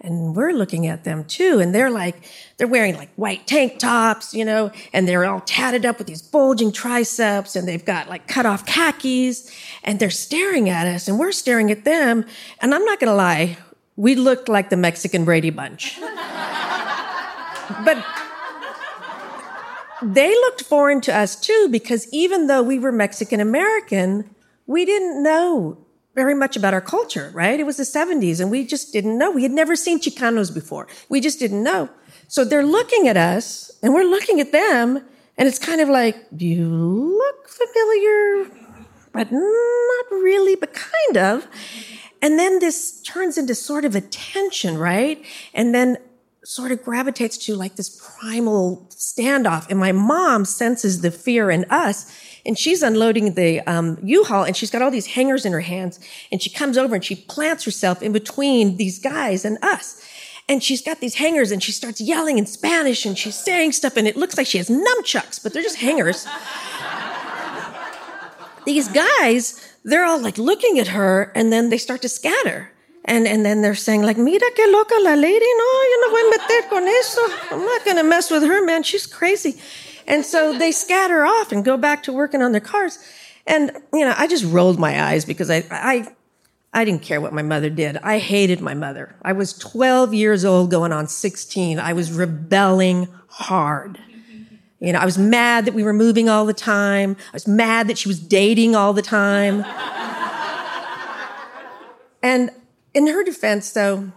And 0.00 0.36
we're 0.36 0.52
looking 0.52 0.86
at 0.86 1.02
them 1.02 1.24
too. 1.24 1.58
And 1.58 1.74
they're 1.74 1.90
like, 1.90 2.22
they're 2.56 2.68
wearing 2.68 2.94
like 2.94 3.12
white 3.16 3.48
tank 3.48 3.78
tops, 3.80 4.32
you 4.32 4.44
know, 4.44 4.70
and 4.92 5.08
they're 5.08 5.24
all 5.24 5.40
tatted 5.40 5.84
up 5.84 5.98
with 5.98 6.06
these 6.06 6.22
bulging 6.22 6.70
triceps 6.70 7.56
and 7.56 7.66
they've 7.66 7.84
got 7.84 8.08
like 8.08 8.28
cut 8.28 8.46
off 8.46 8.64
khakis 8.64 9.50
and 9.82 9.98
they're 9.98 10.08
staring 10.08 10.68
at 10.68 10.86
us 10.86 11.08
and 11.08 11.18
we're 11.18 11.32
staring 11.32 11.72
at 11.72 11.84
them. 11.84 12.24
And 12.60 12.72
I'm 12.74 12.84
not 12.84 13.00
going 13.00 13.10
to 13.10 13.16
lie, 13.16 13.58
we 13.96 14.14
looked 14.14 14.48
like 14.48 14.70
the 14.70 14.76
Mexican 14.76 15.24
Brady 15.24 15.50
Bunch. 15.50 15.98
but 17.84 18.04
they 20.00 20.30
looked 20.30 20.62
foreign 20.62 21.00
to 21.02 21.16
us 21.16 21.34
too 21.34 21.68
because 21.72 22.06
even 22.12 22.46
though 22.46 22.62
we 22.62 22.78
were 22.78 22.92
Mexican 22.92 23.40
American, 23.40 24.32
we 24.66 24.84
didn't 24.84 25.24
know 25.24 25.78
very 26.18 26.34
much 26.34 26.56
about 26.56 26.74
our 26.74 26.80
culture, 26.80 27.30
right? 27.32 27.60
It 27.60 27.64
was 27.64 27.76
the 27.76 27.84
70s 27.84 28.40
and 28.40 28.50
we 28.50 28.66
just 28.66 28.92
didn't 28.92 29.16
know. 29.16 29.30
We 29.30 29.44
had 29.44 29.52
never 29.52 29.76
seen 29.76 30.00
Chicanos 30.00 30.52
before. 30.52 30.88
We 31.08 31.20
just 31.20 31.38
didn't 31.38 31.62
know. 31.62 31.88
So 32.26 32.44
they're 32.44 32.66
looking 32.66 33.06
at 33.06 33.16
us 33.16 33.70
and 33.84 33.94
we're 33.94 34.10
looking 34.16 34.40
at 34.40 34.50
them 34.50 35.04
and 35.36 35.46
it's 35.46 35.60
kind 35.60 35.80
of 35.80 35.88
like, 35.88 36.16
you 36.36 36.66
look 36.68 37.48
familiar? 37.48 38.50
But 39.12 39.30
not 39.30 40.04
really, 40.10 40.56
but 40.56 40.74
kind 40.74 41.16
of. 41.16 41.46
And 42.20 42.36
then 42.36 42.58
this 42.58 43.00
turns 43.02 43.38
into 43.38 43.54
sort 43.54 43.84
of 43.84 43.94
a 43.94 44.00
tension, 44.00 44.76
right? 44.76 45.24
And 45.54 45.72
then 45.72 45.98
sort 46.44 46.72
of 46.72 46.82
gravitates 46.82 47.38
to 47.46 47.54
like 47.54 47.76
this 47.76 47.90
primal 48.18 48.88
standoff. 48.90 49.70
And 49.70 49.78
my 49.78 49.92
mom 49.92 50.44
senses 50.44 51.00
the 51.02 51.12
fear 51.12 51.48
in 51.48 51.64
us 51.70 52.12
and 52.44 52.58
she's 52.58 52.82
unloading 52.82 53.34
the 53.34 53.60
um, 53.62 53.98
U-Haul 54.02 54.44
and 54.44 54.56
she's 54.56 54.70
got 54.70 54.82
all 54.82 54.90
these 54.90 55.06
hangers 55.06 55.44
in 55.44 55.52
her 55.52 55.60
hands 55.60 56.00
and 56.30 56.42
she 56.42 56.50
comes 56.50 56.78
over 56.78 56.94
and 56.94 57.04
she 57.04 57.14
plants 57.14 57.64
herself 57.64 58.02
in 58.02 58.12
between 58.12 58.76
these 58.76 58.98
guys 58.98 59.44
and 59.44 59.58
us. 59.62 60.02
And 60.48 60.62
she's 60.62 60.80
got 60.80 61.00
these 61.00 61.16
hangers 61.16 61.50
and 61.50 61.62
she 61.62 61.72
starts 61.72 62.00
yelling 62.00 62.38
in 62.38 62.46
Spanish 62.46 63.04
and 63.04 63.18
she's 63.18 63.36
saying 63.36 63.72
stuff 63.72 63.96
and 63.96 64.08
it 64.08 64.16
looks 64.16 64.38
like 64.38 64.46
she 64.46 64.58
has 64.58 64.68
nunchucks, 64.68 65.42
but 65.42 65.52
they're 65.52 65.62
just 65.62 65.76
hangers. 65.76 66.26
these 68.64 68.88
guys, 68.88 69.60
they're 69.84 70.06
all 70.06 70.20
like 70.20 70.38
looking 70.38 70.78
at 70.78 70.88
her 70.88 71.32
and 71.34 71.52
then 71.52 71.68
they 71.68 71.78
start 71.78 72.02
to 72.02 72.08
scatter. 72.08 72.70
And, 73.04 73.26
and 73.26 73.44
then 73.44 73.62
they're 73.62 73.74
saying 73.74 74.02
like, 74.02 74.18
mira 74.18 74.50
que 74.54 74.70
loca 74.70 74.94
la 75.00 75.14
lady. 75.14 75.46
No, 75.56 75.64
yo 75.90 75.96
no 76.02 76.10
voy 76.10 76.20
a 76.20 76.30
meter 76.30 76.62
con 76.68 76.86
eso. 76.86 77.20
I'm 77.50 77.64
not 77.64 77.82
going 77.84 77.96
to 77.96 78.02
mess 78.02 78.30
with 78.30 78.42
her, 78.42 78.62
man. 78.64 78.82
She's 78.82 79.06
crazy. 79.06 79.58
And 80.08 80.24
so 80.24 80.58
they 80.58 80.72
scatter 80.72 81.24
off 81.26 81.52
and 81.52 81.62
go 81.62 81.76
back 81.76 82.02
to 82.04 82.12
working 82.12 82.40
on 82.40 82.52
their 82.52 82.62
cars. 82.62 82.98
And, 83.46 83.70
you 83.92 84.04
know, 84.06 84.14
I 84.16 84.26
just 84.26 84.44
rolled 84.44 84.78
my 84.78 85.02
eyes 85.02 85.26
because 85.26 85.50
I, 85.50 85.64
I, 85.70 86.08
I 86.72 86.84
didn't 86.86 87.02
care 87.02 87.20
what 87.20 87.34
my 87.34 87.42
mother 87.42 87.68
did. 87.68 87.98
I 87.98 88.18
hated 88.18 88.62
my 88.62 88.72
mother. 88.72 89.14
I 89.20 89.34
was 89.34 89.52
12 89.52 90.14
years 90.14 90.46
old 90.46 90.70
going 90.70 90.92
on 90.92 91.08
16. 91.08 91.78
I 91.78 91.92
was 91.92 92.10
rebelling 92.10 93.08
hard. 93.28 93.98
You 94.80 94.94
know, 94.94 94.98
I 94.98 95.04
was 95.04 95.18
mad 95.18 95.66
that 95.66 95.74
we 95.74 95.82
were 95.82 95.92
moving 95.92 96.30
all 96.30 96.46
the 96.46 96.54
time. 96.54 97.14
I 97.28 97.34
was 97.34 97.46
mad 97.46 97.88
that 97.88 97.98
she 97.98 98.08
was 98.08 98.18
dating 98.18 98.74
all 98.74 98.94
the 98.94 99.02
time. 99.02 99.62
and 102.22 102.50
in 102.94 103.08
her 103.08 103.22
defense, 103.22 103.70
though, 103.72 104.12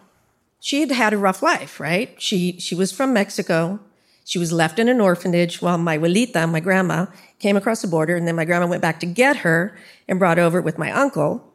she 0.61 0.79
had 0.79 0.91
had 0.91 1.11
a 1.11 1.17
rough 1.17 1.41
life, 1.41 1.81
right? 1.81 2.15
She, 2.21 2.59
she 2.59 2.75
was 2.75 2.93
from 2.93 3.11
Mexico. 3.11 3.81
She 4.25 4.39
was 4.39 4.53
left 4.53 4.79
in 4.79 4.87
an 4.87 5.01
orphanage 5.01 5.61
while 5.61 5.77
my 5.77 5.97
abuelita, 5.97 6.49
my 6.49 6.59
grandma, 6.59 7.07
came 7.39 7.57
across 7.57 7.81
the 7.81 7.87
border, 7.87 8.15
and 8.15 8.27
then 8.27 8.35
my 8.35 8.45
grandma 8.45 8.67
went 8.67 8.81
back 8.81 8.99
to 9.01 9.05
get 9.05 9.37
her 9.37 9.77
and 10.07 10.19
brought 10.19 10.39
over 10.39 10.61
with 10.61 10.77
my 10.77 10.91
uncle. 10.91 11.53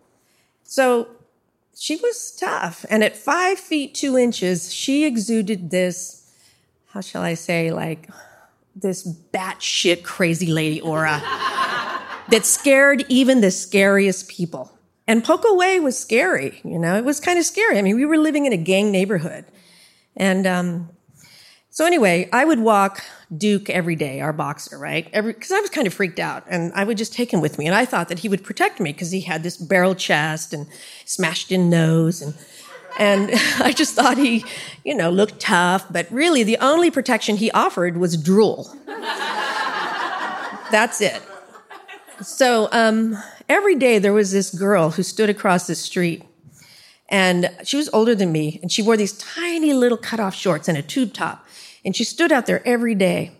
So 0.64 1.08
she 1.76 1.96
was 1.96 2.32
tough. 2.32 2.84
And 2.90 3.04
at 3.04 3.16
five 3.16 3.58
feet 3.58 3.94
two 3.94 4.16
inches, 4.16 4.72
she 4.72 5.04
exuded 5.04 5.70
this, 5.70 6.30
how 6.88 7.00
shall 7.00 7.22
I 7.22 7.34
say, 7.34 7.70
like 7.70 8.08
this 8.74 9.06
batshit 9.32 10.02
crazy 10.02 10.48
lady 10.48 10.80
aura 10.80 11.20
that 12.28 12.42
scared 12.44 13.04
even 13.08 13.40
the 13.40 13.50
scariest 13.50 14.28
people. 14.28 14.72
And 15.06 15.22
Poco 15.22 15.54
Way 15.54 15.78
was 15.78 15.96
scary, 15.96 16.60
you 16.64 16.78
know, 16.78 16.96
it 16.96 17.04
was 17.04 17.20
kind 17.20 17.38
of 17.38 17.44
scary. 17.44 17.78
I 17.78 17.82
mean, 17.82 17.96
we 17.96 18.04
were 18.04 18.18
living 18.18 18.44
in 18.44 18.52
a 18.52 18.56
gang 18.56 18.90
neighborhood. 18.90 19.44
And 20.16 20.46
um, 20.46 20.90
so 21.76 21.84
anyway, 21.84 22.26
I 22.32 22.46
would 22.46 22.60
walk 22.60 23.04
Duke 23.36 23.68
every 23.68 23.96
day, 23.96 24.22
our 24.22 24.32
boxer, 24.32 24.78
right? 24.78 25.12
Because 25.12 25.52
I 25.52 25.60
was 25.60 25.68
kind 25.68 25.86
of 25.86 25.92
freaked 25.92 26.18
out, 26.18 26.42
and 26.48 26.72
I 26.74 26.84
would 26.84 26.96
just 26.96 27.12
take 27.12 27.30
him 27.30 27.42
with 27.42 27.58
me, 27.58 27.66
and 27.66 27.74
I 27.74 27.84
thought 27.84 28.08
that 28.08 28.20
he 28.20 28.30
would 28.30 28.42
protect 28.42 28.80
me 28.80 28.94
because 28.94 29.10
he 29.10 29.20
had 29.20 29.42
this 29.42 29.58
barrel 29.58 29.94
chest 29.94 30.54
and 30.54 30.68
smashed 31.04 31.52
in 31.52 31.68
nose, 31.68 32.22
and 32.22 32.32
and 32.98 33.30
I 33.60 33.72
just 33.72 33.94
thought 33.94 34.16
he, 34.16 34.42
you 34.84 34.94
know, 34.94 35.10
looked 35.10 35.38
tough. 35.38 35.84
But 35.90 36.10
really, 36.10 36.42
the 36.42 36.56
only 36.62 36.90
protection 36.90 37.36
he 37.36 37.50
offered 37.50 37.98
was 37.98 38.16
drool. 38.16 38.74
That's 40.70 41.02
it. 41.02 41.20
So 42.22 42.70
um, 42.72 43.18
every 43.50 43.74
day 43.74 43.98
there 43.98 44.14
was 44.14 44.32
this 44.32 44.48
girl 44.48 44.92
who 44.92 45.02
stood 45.02 45.28
across 45.28 45.66
the 45.66 45.74
street 45.74 46.24
and 47.08 47.50
she 47.62 47.76
was 47.76 47.88
older 47.92 48.14
than 48.14 48.32
me, 48.32 48.58
and 48.62 48.72
she 48.72 48.82
wore 48.82 48.96
these 48.96 49.12
tiny 49.12 49.72
little 49.72 49.98
cut 49.98 50.18
off 50.18 50.34
shorts 50.34 50.68
and 50.68 50.76
a 50.76 50.82
tube 50.82 51.12
top. 51.12 51.45
And 51.86 51.94
she 51.94 52.04
stood 52.04 52.32
out 52.32 52.46
there 52.46 52.66
every 52.66 52.96
day. 52.96 53.30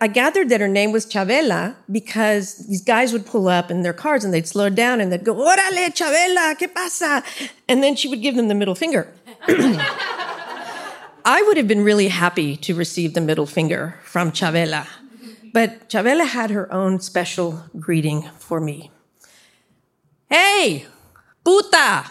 I 0.00 0.08
gathered 0.08 0.48
that 0.50 0.60
her 0.60 0.68
name 0.68 0.92
was 0.92 1.06
Chavela 1.06 1.76
because 1.90 2.66
these 2.66 2.82
guys 2.82 3.12
would 3.12 3.24
pull 3.24 3.48
up 3.48 3.70
in 3.70 3.82
their 3.82 3.92
cars 3.92 4.24
and 4.24 4.34
they'd 4.34 4.46
slow 4.46 4.68
down 4.68 5.00
and 5.00 5.10
they'd 5.12 5.24
go, 5.24 5.34
Órale, 5.34 5.88
Chavela, 5.94 6.56
¿qué 6.58 6.72
pasa? 6.72 7.22
And 7.68 7.82
then 7.82 7.96
she 7.96 8.08
would 8.08 8.20
give 8.20 8.34
them 8.34 8.48
the 8.48 8.54
middle 8.54 8.74
finger. 8.74 9.12
I 11.24 11.42
would 11.46 11.56
have 11.56 11.68
been 11.68 11.82
really 11.82 12.08
happy 12.08 12.56
to 12.56 12.74
receive 12.74 13.14
the 13.14 13.20
middle 13.20 13.46
finger 13.46 13.98
from 14.02 14.32
Chavela, 14.32 14.86
but 15.52 15.88
Chavela 15.88 16.26
had 16.26 16.50
her 16.50 16.72
own 16.72 17.00
special 17.00 17.64
greeting 17.78 18.22
for 18.38 18.60
me. 18.60 18.90
Hey, 20.30 20.86
puta! 21.44 22.06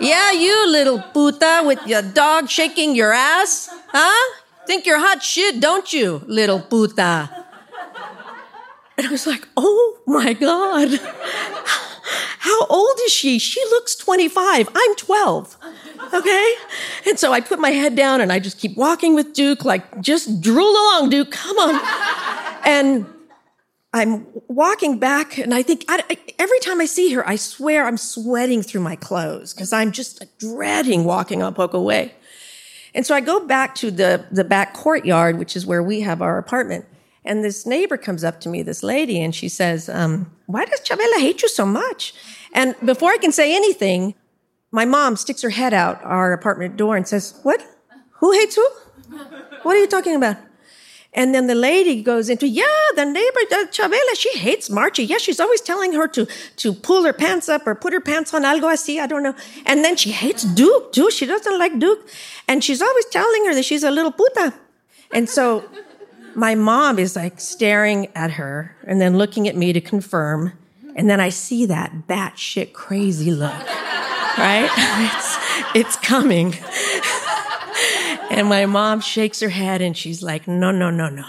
Yeah, 0.00 0.30
you 0.32 0.68
little 0.68 1.02
puta 1.12 1.62
with 1.66 1.84
your 1.86 2.02
dog 2.02 2.48
shaking 2.48 2.94
your 2.94 3.12
ass, 3.12 3.68
huh? 3.88 4.37
Think 4.68 4.84
you're 4.84 4.98
hot 4.98 5.22
shit, 5.22 5.60
don't 5.60 5.90
you, 5.94 6.20
little 6.26 6.60
puta? 6.60 7.30
And 8.98 9.06
I 9.06 9.10
was 9.10 9.26
like, 9.26 9.48
oh 9.56 9.98
my 10.06 10.34
God. 10.34 10.90
How 12.40 12.66
old 12.66 12.98
is 13.06 13.10
she? 13.10 13.38
She 13.38 13.64
looks 13.70 13.96
25. 13.96 14.68
I'm 14.74 14.94
12. 14.96 15.56
Okay? 16.12 16.54
And 17.06 17.18
so 17.18 17.32
I 17.32 17.40
put 17.40 17.58
my 17.58 17.70
head 17.70 17.96
down 17.96 18.20
and 18.20 18.30
I 18.30 18.40
just 18.40 18.58
keep 18.58 18.76
walking 18.76 19.14
with 19.14 19.32
Duke, 19.32 19.64
like, 19.64 20.02
just 20.02 20.42
drool 20.42 20.68
along, 20.68 21.08
Duke, 21.08 21.30
come 21.30 21.56
on. 21.56 21.80
And 22.66 23.06
I'm 23.94 24.26
walking 24.48 24.98
back 24.98 25.38
and 25.38 25.54
I 25.54 25.62
think 25.62 25.86
I, 25.88 26.02
I, 26.10 26.18
every 26.38 26.60
time 26.60 26.82
I 26.82 26.84
see 26.84 27.10
her, 27.14 27.26
I 27.26 27.36
swear 27.36 27.86
I'm 27.86 27.96
sweating 27.96 28.60
through 28.60 28.82
my 28.82 28.96
clothes 28.96 29.54
because 29.54 29.72
I'm 29.72 29.92
just 29.92 30.22
dreading 30.38 31.04
walking 31.04 31.42
on 31.42 31.54
Poco 31.54 31.80
Way. 31.80 32.12
And 32.98 33.06
so 33.06 33.14
I 33.14 33.20
go 33.20 33.46
back 33.46 33.76
to 33.76 33.92
the, 33.92 34.26
the 34.32 34.42
back 34.42 34.74
courtyard, 34.74 35.38
which 35.38 35.54
is 35.54 35.64
where 35.64 35.84
we 35.84 36.00
have 36.00 36.20
our 36.20 36.36
apartment. 36.36 36.84
And 37.24 37.44
this 37.44 37.64
neighbor 37.64 37.96
comes 37.96 38.24
up 38.24 38.40
to 38.40 38.48
me, 38.48 38.64
this 38.64 38.82
lady, 38.82 39.22
and 39.22 39.32
she 39.32 39.48
says, 39.48 39.88
um, 39.88 40.32
Why 40.46 40.64
does 40.64 40.80
Chavela 40.80 41.20
hate 41.20 41.40
you 41.40 41.48
so 41.48 41.64
much? 41.64 42.12
And 42.52 42.74
before 42.84 43.12
I 43.12 43.18
can 43.18 43.30
say 43.30 43.54
anything, 43.54 44.16
my 44.72 44.84
mom 44.84 45.14
sticks 45.14 45.42
her 45.42 45.50
head 45.50 45.72
out 45.72 46.00
our 46.02 46.32
apartment 46.32 46.76
door 46.76 46.96
and 46.96 47.06
says, 47.06 47.38
What? 47.44 47.62
Who 48.14 48.32
hates 48.32 48.56
who? 48.56 48.68
What 49.62 49.76
are 49.76 49.80
you 49.80 49.86
talking 49.86 50.16
about? 50.16 50.38
And 51.14 51.34
then 51.34 51.46
the 51.46 51.54
lady 51.54 52.02
goes 52.02 52.28
into, 52.28 52.46
yeah, 52.46 52.64
the 52.94 53.04
neighbor, 53.04 53.40
uh, 53.52 53.66
Chavela, 53.72 54.14
she 54.14 54.36
hates 54.38 54.68
Marchie. 54.68 55.08
Yeah, 55.08 55.16
she's 55.16 55.40
always 55.40 55.60
telling 55.62 55.94
her 55.94 56.06
to, 56.08 56.26
to 56.56 56.72
pull 56.74 57.02
her 57.04 57.14
pants 57.14 57.48
up 57.48 57.66
or 57.66 57.74
put 57.74 57.92
her 57.94 58.00
pants 58.00 58.34
on, 58.34 58.42
algo 58.42 58.70
así, 58.72 59.00
I 59.00 59.06
don't 59.06 59.22
know. 59.22 59.34
And 59.64 59.82
then 59.82 59.96
she 59.96 60.10
hates 60.10 60.44
Duke, 60.44 60.92
too. 60.92 61.10
She 61.10 61.24
doesn't 61.24 61.58
like 61.58 61.78
Duke. 61.78 62.06
And 62.46 62.62
she's 62.62 62.82
always 62.82 63.06
telling 63.06 63.46
her 63.46 63.54
that 63.54 63.64
she's 63.64 63.84
a 63.84 63.90
little 63.90 64.12
puta. 64.12 64.52
And 65.10 65.28
so 65.28 65.64
my 66.34 66.54
mom 66.54 66.98
is 66.98 67.16
like 67.16 67.40
staring 67.40 68.08
at 68.14 68.32
her 68.32 68.76
and 68.86 69.00
then 69.00 69.16
looking 69.16 69.48
at 69.48 69.56
me 69.56 69.72
to 69.72 69.80
confirm. 69.80 70.52
And 70.94 71.08
then 71.08 71.20
I 71.20 71.30
see 71.30 71.64
that 71.66 72.06
batshit 72.06 72.72
crazy 72.74 73.30
look, 73.30 73.52
right? 74.36 74.70
It's, 75.00 75.38
it's 75.74 75.96
coming. 75.96 76.54
And 78.30 78.48
my 78.48 78.66
mom 78.66 79.00
shakes 79.00 79.40
her 79.40 79.48
head 79.48 79.80
and 79.80 79.96
she's 79.96 80.22
like, 80.22 80.46
no, 80.46 80.70
no, 80.70 80.90
no, 80.90 81.08
no, 81.08 81.24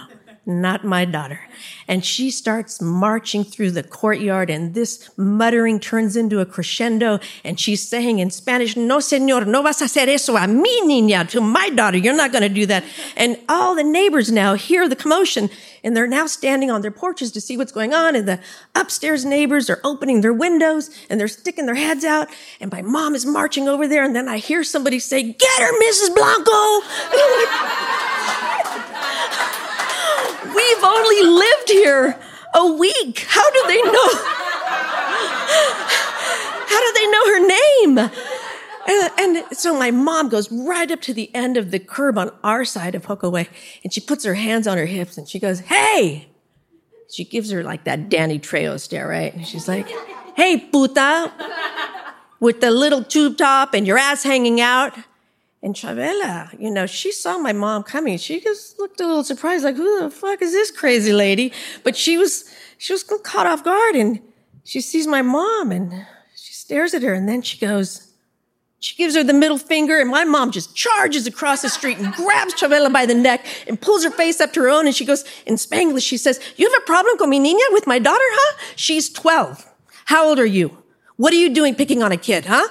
not 0.50 0.84
my 0.84 1.06
daughter. 1.06 1.40
And 1.88 2.04
she 2.04 2.32
starts 2.32 2.82
marching 2.82 3.44
through 3.44 3.72
the 3.72 3.84
courtyard 3.84 4.50
and 4.50 4.74
this 4.74 5.10
muttering 5.18 5.80
turns 5.80 6.16
into 6.16 6.40
a 6.40 6.46
crescendo 6.46 7.20
and 7.44 7.60
she's 7.60 7.88
saying 7.88 8.20
in 8.20 8.32
Spanish, 8.32 8.76
no, 8.76 8.98
señor, 8.98 9.48
no 9.48 9.62
vas 9.62 9.82
a 9.82 9.86
hacer 9.86 10.08
eso 10.08 10.36
a 10.36 10.48
mi 10.48 10.82
niña, 10.82 11.28
to 11.30 11.42
my 11.42 11.70
daughter. 11.70 11.98
You're 11.98 12.16
not 12.16 12.32
going 12.32 12.42
to 12.42 12.50
do 12.50 12.66
that. 12.66 12.84
And 13.16 13.38
all 13.48 13.76
the 13.76 13.84
neighbors 13.84 14.32
now 14.32 14.56
hear 14.56 14.90
the 14.90 14.96
commotion 14.96 15.50
and 15.84 15.96
they're 15.96 16.08
now 16.08 16.26
standing 16.26 16.72
on 16.72 16.82
their 16.82 16.92
porches 16.92 17.32
to 17.32 17.42
see 17.42 17.56
what's 17.56 17.72
going 17.72 17.94
on. 17.94 18.16
And 18.16 18.28
the 18.28 18.40
upstairs 18.76 19.26
neighbors 19.26 19.70
are 19.70 19.80
opening 19.84 20.22
their 20.22 20.34
windows 20.34 20.90
and 21.10 21.20
they're 21.20 21.28
sticking 21.28 21.66
their 21.66 21.76
heads 21.76 22.04
out. 22.04 22.28
And 22.60 22.72
my 22.72 22.82
mom 22.82 23.16
is 23.16 23.26
marching 23.26 23.68
over 23.68 23.88
there. 23.88 24.04
And 24.04 24.16
then 24.16 24.28
I 24.28 24.38
hear 24.38 24.64
somebody 24.64 25.00
say, 25.00 25.24
get 25.24 25.62
her, 25.62 25.80
Mrs. 25.82 26.16
Blanco. 26.16 28.06
We've 30.80 30.88
only 30.88 31.24
lived 31.24 31.70
here 31.70 32.18
a 32.56 32.72
week. 32.72 33.26
How 33.28 33.52
do 33.52 33.64
they 33.68 33.82
know? 33.82 34.10
How 36.68 36.80
do 36.80 36.94
they 36.94 37.12
know 37.12 37.26
her 37.26 37.40
name? 37.48 37.98
And, 38.88 39.12
and, 39.20 39.58
so 39.58 39.78
my 39.78 39.92
mom 39.92 40.30
goes 40.30 40.50
right 40.50 40.90
up 40.90 41.02
to 41.02 41.14
the 41.14 41.36
end 41.36 41.58
of 41.58 41.72
the 41.72 41.80
curb 41.80 42.18
on 42.18 42.32
our 42.46 42.64
side 42.64 42.96
of 42.96 43.04
Poco 43.04 43.30
Way, 43.30 43.50
and 43.84 43.92
she 43.92 44.00
puts 44.00 44.24
her 44.24 44.36
hands 44.36 44.68
on 44.68 44.78
her 44.78 44.86
hips 44.86 45.18
and 45.18 45.28
she 45.28 45.38
goes, 45.38 45.60
Hey! 45.60 46.30
She 47.12 47.26
gives 47.26 47.52
her 47.52 47.62
like 47.62 47.84
that 47.84 48.08
Danny 48.08 48.40
Trejo 48.40 48.80
stare, 48.80 49.10
right? 49.10 49.34
And 49.34 49.46
she's 49.46 49.68
like, 49.68 49.90
Hey, 50.38 50.60
puta! 50.60 51.34
With 52.40 52.62
the 52.62 52.72
little 52.72 53.04
tube 53.04 53.38
top 53.38 53.74
and 53.74 53.86
your 53.86 53.98
ass 53.98 54.24
hanging 54.24 54.62
out. 54.62 54.94
And 55.62 55.76
Chavela, 55.76 56.58
you 56.58 56.72
know, 56.72 56.86
she 56.86 57.12
saw 57.12 57.38
my 57.38 57.52
mom 57.52 57.84
coming. 57.84 58.18
She 58.18 58.40
just 58.40 58.80
looked 58.80 59.02
a 59.02 59.06
little 59.06 59.26
surprised, 59.26 59.66
like, 59.66 59.76
who 59.76 60.02
the 60.02 60.10
fuck 60.10 60.42
is 60.42 60.54
this 60.54 60.72
crazy 60.72 61.12
lady? 61.12 61.52
But 61.84 61.98
she 61.98 62.18
was, 62.18 62.50
she 62.78 62.94
was 62.94 63.04
caught 63.04 63.46
off 63.46 63.64
guard 63.64 63.96
and 63.96 64.22
she 64.64 64.80
sees 64.80 65.06
my 65.06 65.22
mom 65.22 65.72
and 65.72 66.06
she 66.34 66.54
stares 66.54 66.94
at 66.94 67.04
her 67.04 67.14
and 67.14 67.28
then 67.28 67.42
she 67.42 67.58
goes, 67.58 68.14
she 68.80 68.96
gives 68.96 69.16
her 69.16 69.24
the 69.26 69.34
middle 69.34 69.58
finger 69.58 70.00
and 70.00 70.10
my 70.10 70.24
mom 70.24 70.52
just 70.52 70.74
charges 70.74 71.28
across 71.28 71.62
the 71.62 71.70
street 71.70 71.98
and 71.98 72.14
grabs 72.14 72.54
Chavela 72.54 72.92
by 72.92 73.06
the 73.06 73.14
neck 73.14 73.46
and 73.68 73.82
pulls 73.82 74.06
her 74.06 74.12
face 74.12 74.40
up 74.40 74.54
to 74.54 74.62
her 74.62 74.70
own 74.70 74.86
and 74.86 74.96
she 74.96 75.04
goes, 75.04 75.26
in 75.46 75.56
Spanglish, 75.56 76.08
she 76.08 76.16
says, 76.16 76.40
you 76.56 76.72
have 76.72 76.82
a 76.82 76.86
problem 76.86 77.18
con 77.18 77.30
mi 77.30 77.40
niña 77.40 77.74
with 77.74 77.86
my 77.86 78.00
daughter, 78.00 78.24
huh? 78.24 78.58
She's 78.78 79.10
12. 79.10 79.66
How 80.06 80.30
old 80.30 80.40
are 80.40 80.46
you? 80.46 80.78
What 81.18 81.34
are 81.34 81.38
you 81.38 81.54
doing 81.54 81.76
picking 81.76 82.02
on 82.02 82.14
a 82.14 82.18
kid, 82.18 82.46
huh? 82.46 82.70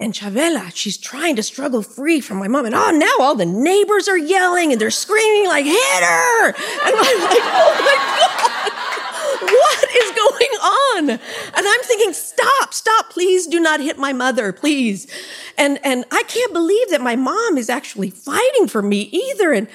And 0.00 0.14
Chavela, 0.14 0.74
she's 0.74 0.96
trying 0.96 1.36
to 1.36 1.42
struggle 1.42 1.82
free 1.82 2.22
from 2.22 2.38
my 2.38 2.48
mom. 2.48 2.64
And 2.64 2.74
oh, 2.74 2.90
now 2.90 3.12
all 3.20 3.34
the 3.34 3.44
neighbors 3.44 4.08
are 4.08 4.16
yelling 4.16 4.72
and 4.72 4.80
they're 4.80 4.90
screaming 4.90 5.46
like, 5.46 5.66
hit 5.66 6.02
her! 6.02 6.46
And 6.46 6.56
I'm 6.56 6.94
like, 6.96 7.42
oh 7.44 7.74
my 7.84 7.96
God, 8.40 9.52
what 9.52 9.90
is 10.02 10.10
going 10.12 10.54
on? 10.62 11.10
And 11.10 11.68
I'm 11.68 11.80
thinking, 11.82 12.14
stop, 12.14 12.72
stop, 12.72 13.10
please 13.10 13.46
do 13.46 13.60
not 13.60 13.80
hit 13.80 13.98
my 13.98 14.14
mother, 14.14 14.54
please. 14.54 15.06
And, 15.58 15.78
and 15.84 16.06
I 16.10 16.22
can't 16.22 16.54
believe 16.54 16.88
that 16.88 17.02
my 17.02 17.14
mom 17.14 17.58
is 17.58 17.68
actually 17.68 18.08
fighting 18.08 18.68
for 18.68 18.80
me 18.80 19.02
either. 19.12 19.52
And, 19.52 19.68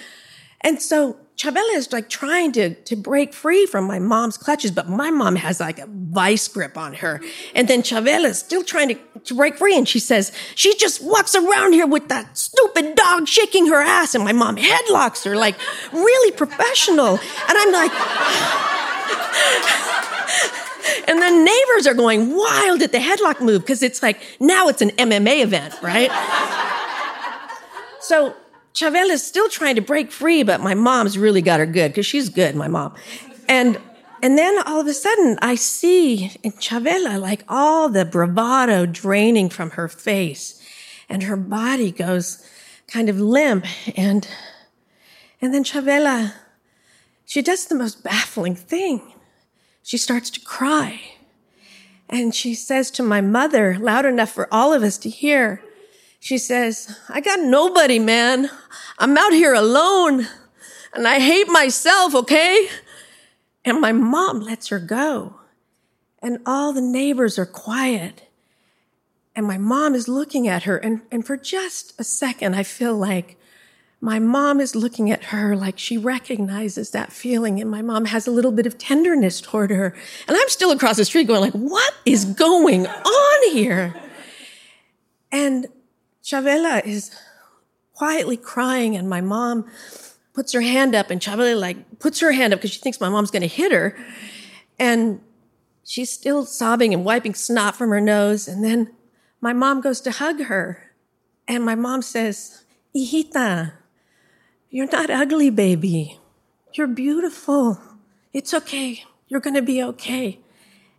and 0.62 0.82
so 0.82 1.18
Chavela 1.38 1.76
is 1.76 1.92
like 1.92 2.08
trying 2.08 2.54
to, 2.54 2.76
to 2.76 2.96
break 2.96 3.34
free 3.34 3.66
from 3.66 3.86
my 3.86 4.00
mom's 4.00 4.38
clutches, 4.38 4.72
but 4.72 4.88
my 4.88 5.12
mom 5.12 5.36
has 5.36 5.60
like 5.60 5.80
a 5.80 5.88
vice 5.88 6.48
grip 6.48 6.78
on 6.78 6.94
her. 6.96 7.22
And 7.54 7.68
then 7.68 7.82
Chavela 7.82 8.26
is 8.26 8.40
still 8.40 8.64
trying 8.64 8.90
to, 8.90 8.96
to 9.26 9.36
break 9.36 9.58
free. 9.58 9.78
And 9.78 9.88
she 9.88 10.00
says, 10.00 10.32
she 10.56 10.76
just 10.78 11.04
walks 11.04 11.36
around 11.36 11.74
here 11.74 11.88
with 11.88 12.08
that 12.08 12.38
stupid 12.38 12.96
dog 12.96 13.28
shaking 13.28 13.68
her 13.68 13.82
ass. 13.82 14.16
And 14.16 14.24
my 14.24 14.32
mom 14.32 14.56
headlocks 14.56 15.26
her 15.26 15.36
like 15.36 15.56
really 15.92 16.32
professional. 16.32 17.18
And 17.18 17.22
I'm 17.50 17.72
like, 17.74 17.92
and 21.10 21.22
the 21.22 21.32
neighbors 21.32 21.86
are 21.86 21.94
going 21.94 22.34
wild 22.34 22.82
at 22.82 22.94
the 22.94 23.00
headlock 23.00 23.42
move 23.42 23.62
because 23.62 23.84
it's 23.84 24.02
like, 24.02 24.22
now 24.40 24.70
it's 24.70 24.82
an 24.82 24.92
MMA 24.92 25.44
event, 25.44 25.76
right? 25.82 26.10
so 28.00 28.34
Chavela 28.76 29.12
is 29.12 29.26
still 29.26 29.48
trying 29.48 29.76
to 29.76 29.82
break 29.82 30.12
free, 30.12 30.44
but 30.44 30.60
my 30.60 30.74
mom's 30.74 31.18
really 31.18 31.42
got 31.42 31.62
her 31.62 31.66
good 31.66 31.92
because 31.92 32.06
she's 32.06 32.28
good, 32.28 32.56
my 32.56 32.68
mom. 32.68 32.94
And 33.48 33.80
and 34.22 34.38
then 34.38 34.62
all 34.64 34.82
of 34.82 34.88
a 34.88 34.94
sudden, 34.94 35.38
I 35.42 35.56
see 35.56 36.32
in 36.44 36.52
Chavela 36.54 37.20
like 37.20 37.44
all 37.48 37.90
the 37.90 38.04
bravado 38.04 38.86
draining 38.86 39.50
from 39.50 39.72
her 39.72 39.88
face, 39.88 40.62
and 41.08 41.24
her 41.24 41.38
body 41.38 41.90
goes 41.92 42.46
kind 42.88 43.08
of 43.08 43.18
limp. 43.20 43.66
And 43.98 44.28
and 45.42 45.54
then 45.54 45.64
Chavela, 45.64 46.34
she 47.26 47.42
does 47.42 47.68
the 47.68 47.76
most 47.76 48.04
baffling 48.04 48.56
thing. 48.56 49.14
She 49.84 49.98
starts 49.98 50.30
to 50.32 50.42
cry, 50.42 51.00
and 52.10 52.36
she 52.36 52.54
says 52.54 52.92
to 52.92 53.04
my 53.04 53.22
mother, 53.22 53.78
loud 53.80 54.06
enough 54.06 54.32
for 54.32 54.54
all 54.54 54.74
of 54.74 54.84
us 54.84 54.98
to 54.98 55.10
hear, 55.10 55.62
she 56.26 56.40
says, 56.40 57.00
I 57.08 57.22
got 57.22 57.40
nobody, 57.42 58.00
man. 58.00 58.50
I'm 58.98 59.16
out 59.16 59.32
here 59.32 59.54
alone 59.54 60.26
and 60.92 61.08
I 61.08 61.20
hate 61.20 61.48
myself, 61.50 62.16
okay? 62.16 62.68
And 63.64 63.80
my 63.80 63.92
mom 63.92 64.40
lets 64.40 64.70
her 64.70 64.80
go. 64.80 65.36
And 66.24 66.40
all 66.44 66.74
the 66.74 66.82
neighbors 66.82 67.38
are 67.38 67.46
quiet. 67.46 68.28
And 69.36 69.46
my 69.46 69.60
mom 69.60 69.94
is 69.94 70.08
looking 70.08 70.48
at 70.48 70.64
her. 70.64 70.78
And, 70.78 71.02
and 71.12 71.24
for 71.24 71.38
just 71.38 71.94
a 72.02 72.04
second, 72.04 72.56
I 72.56 72.64
feel 72.64 72.98
like 72.98 73.38
my 74.02 74.18
mom 74.18 74.60
is 74.60 74.76
looking 74.76 75.12
at 75.12 75.26
her 75.26 75.56
like 75.56 75.78
she 75.78 75.96
recognizes 75.96 76.90
that 76.90 77.12
feeling. 77.12 77.62
And 77.62 77.70
my 77.70 77.84
mom 77.84 78.06
has 78.06 78.26
a 78.26 78.32
little 78.32 78.52
bit 78.52 78.66
of 78.66 78.80
tenderness 78.80 79.42
toward 79.42 79.70
her. 79.70 79.96
And 80.28 80.36
I'm 80.36 80.50
still 80.50 80.72
across 80.72 80.98
the 80.98 81.06
street 81.06 81.28
going 81.28 81.42
like, 81.42 81.54
what 81.54 81.94
is 82.04 82.26
going 82.26 82.88
on 82.88 83.52
here? 83.54 83.94
And 85.32 85.68
Chavela 86.26 86.84
is 86.84 87.12
quietly 87.94 88.38
crying, 88.38 88.96
and 88.96 89.08
my 89.08 89.22
mom 89.22 89.70
puts 90.34 90.52
her 90.54 90.62
hand 90.62 90.94
up 90.94 91.10
and 91.10 91.22
Chavela 91.22 91.58
like 91.58 92.00
puts 92.00 92.20
her 92.20 92.32
hand 92.34 92.54
up 92.54 92.60
because 92.60 92.72
she 92.72 92.82
thinks 92.82 93.00
my 93.00 93.10
mom's 93.10 93.32
going 93.32 93.42
to 93.42 93.48
hit 93.48 93.72
her. 93.72 93.98
And 94.78 95.22
she's 95.84 96.12
still 96.12 96.46
sobbing 96.46 96.94
and 96.94 97.06
wiping 97.06 97.34
snot 97.34 97.76
from 97.76 97.90
her 97.90 98.02
nose. 98.02 98.48
And 98.48 98.64
then 98.64 98.92
my 99.40 99.54
mom 99.54 99.82
goes 99.82 100.02
to 100.02 100.12
hug 100.12 100.44
her. 100.44 100.92
And 101.48 101.64
my 101.64 101.76
mom 101.76 102.02
says, 102.02 102.66
Hijita, 102.94 103.74
you're 104.70 104.92
not 104.92 105.10
ugly, 105.10 105.50
baby. 105.50 106.20
You're 106.74 106.88
beautiful. 106.88 107.80
It's 108.34 108.54
okay. 108.54 109.04
You're 109.28 109.40
going 109.40 109.56
to 109.56 109.62
be 109.62 109.82
okay. 109.82 110.40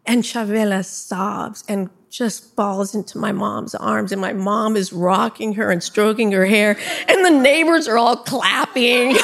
And 0.06 0.22
Chavela 0.22 0.84
sobs 0.84 1.62
and 1.68 1.90
just 2.10 2.54
falls 2.54 2.94
into 2.94 3.18
my 3.18 3.32
mom's 3.32 3.74
arms. 3.74 4.12
And 4.12 4.20
my 4.20 4.32
mom 4.32 4.76
is 4.76 4.92
rocking 4.92 5.54
her 5.54 5.70
and 5.70 5.82
stroking 5.82 6.32
her 6.32 6.46
hair. 6.46 6.78
And 7.08 7.24
the 7.24 7.30
neighbors 7.30 7.88
are 7.88 7.98
all 7.98 8.16
clapping. 8.16 9.08
and 9.10 9.16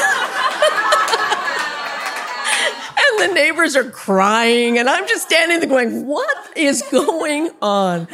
the 3.18 3.33
neighbors 3.35 3.76
are 3.76 3.91
crying. 3.91 4.78
And 4.78 4.89
I'm 4.89 5.07
just 5.09 5.26
standing 5.26 5.61
there 5.61 5.68
going, 5.68 6.07
what 6.07 6.57
is 6.57 6.83
going 6.91 7.51
on? 7.62 8.09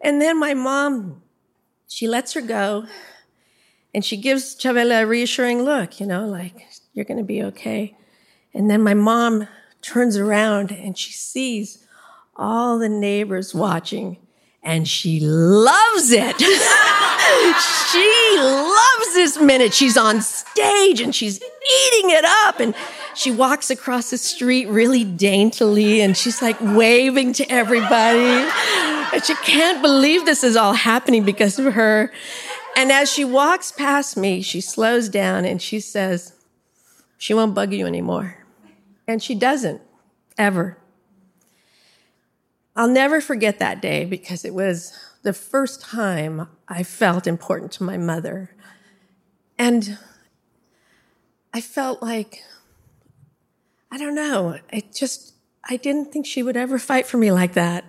And 0.00 0.20
then 0.20 0.38
my 0.38 0.54
mom, 0.54 1.22
she 1.88 2.08
lets 2.08 2.32
her 2.34 2.40
go 2.40 2.86
and 3.94 4.04
she 4.04 4.16
gives 4.16 4.56
Chavela 4.56 5.02
a 5.02 5.06
reassuring 5.06 5.62
look, 5.62 6.00
you 6.00 6.06
know, 6.06 6.26
like, 6.26 6.66
you're 6.92 7.04
going 7.04 7.18
to 7.18 7.24
be 7.24 7.42
okay. 7.44 7.96
And 8.52 8.68
then 8.68 8.82
my 8.82 8.94
mom 8.94 9.46
turns 9.82 10.16
around 10.16 10.72
and 10.72 10.98
she 10.98 11.12
sees 11.12 11.83
all 12.36 12.78
the 12.78 12.88
neighbors 12.88 13.54
watching 13.54 14.18
and 14.64 14.88
she 14.88 15.20
loves 15.20 16.10
it. 16.10 16.40
she 17.92 18.38
loves 18.40 19.14
this 19.14 19.38
minute. 19.38 19.74
She's 19.74 19.96
on 19.96 20.22
stage 20.22 21.00
and 21.00 21.14
she's 21.14 21.36
eating 21.36 22.10
it 22.10 22.24
up 22.24 22.60
and 22.60 22.74
she 23.14 23.30
walks 23.30 23.70
across 23.70 24.10
the 24.10 24.18
street 24.18 24.66
really 24.68 25.04
daintily 25.04 26.00
and 26.00 26.16
she's 26.16 26.40
like 26.40 26.56
waving 26.60 27.34
to 27.34 27.50
everybody. 27.50 28.50
And 29.12 29.24
she 29.24 29.34
can't 29.36 29.82
believe 29.82 30.24
this 30.24 30.42
is 30.42 30.56
all 30.56 30.72
happening 30.72 31.24
because 31.24 31.58
of 31.58 31.74
her. 31.74 32.10
And 32.76 32.90
as 32.90 33.12
she 33.12 33.24
walks 33.24 33.70
past 33.70 34.16
me, 34.16 34.40
she 34.40 34.60
slows 34.60 35.08
down 35.08 35.44
and 35.44 35.60
she 35.60 35.78
says, 35.78 36.32
she 37.18 37.34
won't 37.34 37.54
bug 37.54 37.72
you 37.72 37.86
anymore. 37.86 38.38
And 39.06 39.22
she 39.22 39.34
doesn't, 39.34 39.82
ever. 40.38 40.78
I'll 42.76 42.88
never 42.88 43.20
forget 43.20 43.58
that 43.60 43.80
day 43.80 44.04
because 44.04 44.44
it 44.44 44.54
was 44.54 44.98
the 45.22 45.32
first 45.32 45.80
time 45.80 46.48
I 46.68 46.82
felt 46.82 47.26
important 47.26 47.72
to 47.72 47.84
my 47.84 47.96
mother. 47.96 48.50
And 49.58 49.98
I 51.52 51.60
felt 51.60 52.02
like, 52.02 52.42
I 53.90 53.98
don't 53.98 54.14
know, 54.14 54.58
it 54.70 54.92
just, 54.92 55.34
I 55.68 55.76
didn't 55.76 56.12
think 56.12 56.26
she 56.26 56.42
would 56.42 56.56
ever 56.56 56.78
fight 56.78 57.06
for 57.06 57.16
me 57.16 57.30
like 57.30 57.52
that. 57.52 57.84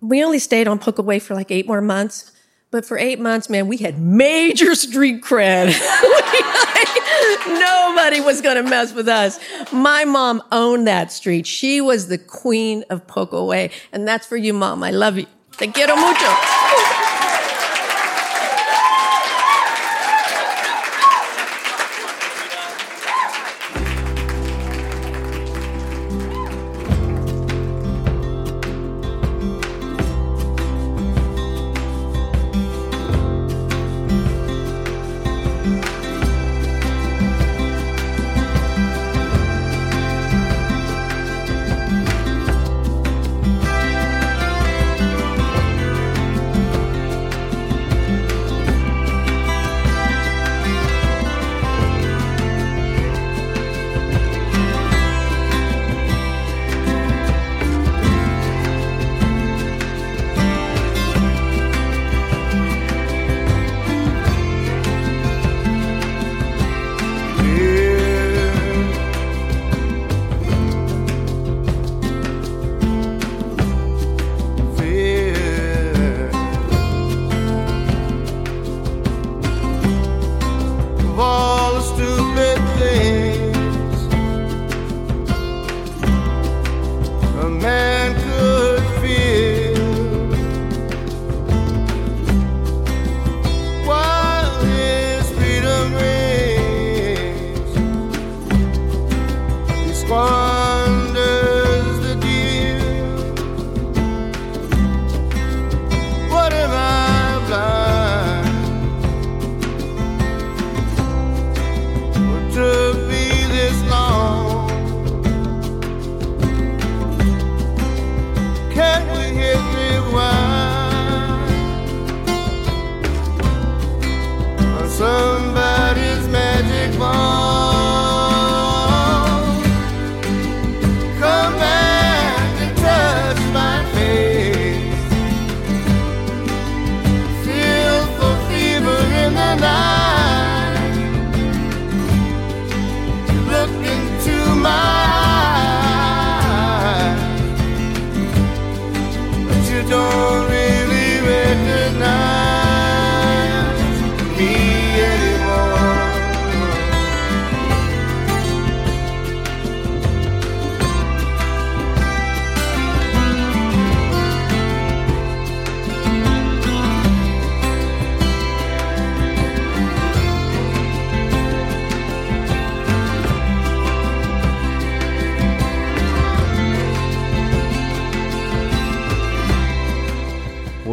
We 0.00 0.24
only 0.24 0.38
stayed 0.38 0.66
on 0.66 0.78
Poco 0.78 1.02
Way 1.02 1.18
for 1.18 1.34
like 1.34 1.50
eight 1.50 1.66
more 1.66 1.80
months. 1.80 2.32
But 2.72 2.84
for 2.84 2.98
eight 2.98 3.18
months, 3.18 3.50
man, 3.50 3.66
we 3.66 3.78
had 3.78 4.00
major 4.00 4.74
street 4.74 5.22
cred. 5.22 5.68
Nobody 7.46 8.20
was 8.20 8.40
going 8.40 8.56
to 8.56 8.68
mess 8.68 8.92
with 8.92 9.08
us. 9.08 9.38
My 9.72 10.04
mom 10.04 10.42
owned 10.52 10.86
that 10.86 11.12
street. 11.12 11.46
She 11.46 11.80
was 11.80 12.08
the 12.08 12.18
queen 12.18 12.84
of 12.90 13.06
Poco 13.06 13.44
Way. 13.44 13.70
And 13.92 14.06
that's 14.06 14.26
for 14.26 14.36
you, 14.36 14.52
mom. 14.52 14.82
I 14.82 14.90
love 14.90 15.18
you. 15.18 15.26
Te 15.56 15.68
quiero 15.68 15.96
mucho. 15.96 16.89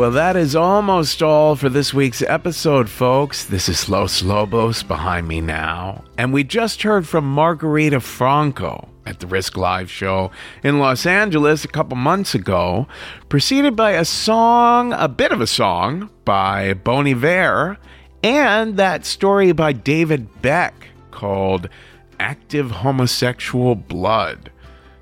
Well, 0.07 0.13
that 0.13 0.37
is 0.37 0.55
almost 0.55 1.21
all 1.21 1.57
for 1.57 1.67
this 1.67 1.93
week's 1.93 2.21
episode, 2.21 2.89
folks. 2.89 3.43
This 3.43 3.67
is 3.67 3.89
Los 3.89 4.23
Lobos 4.23 4.81
behind 4.81 5.27
me 5.27 5.41
now. 5.41 6.05
And 6.17 6.31
we 6.31 6.45
just 6.45 6.83
heard 6.83 7.05
from 7.05 7.29
Margarita 7.29 7.99
Franco 7.99 8.87
at 9.05 9.19
the 9.19 9.27
Risk 9.27 9.57
Live 9.57 9.91
show 9.91 10.31
in 10.63 10.79
Los 10.79 11.05
Angeles 11.05 11.65
a 11.65 11.67
couple 11.67 11.97
months 11.97 12.33
ago, 12.33 12.87
preceded 13.27 13.75
by 13.75 13.91
a 13.91 14.05
song, 14.05 14.93
a 14.93 15.09
bit 15.09 15.33
of 15.33 15.41
a 15.41 15.45
song, 15.45 16.09
by 16.23 16.73
Bon 16.73 17.05
Iver, 17.05 17.77
and 18.23 18.77
that 18.77 19.05
story 19.05 19.51
by 19.51 19.73
David 19.73 20.41
Beck 20.41 20.87
called 21.11 21.67
Active 22.17 22.71
Homosexual 22.71 23.75
Blood. 23.75 24.53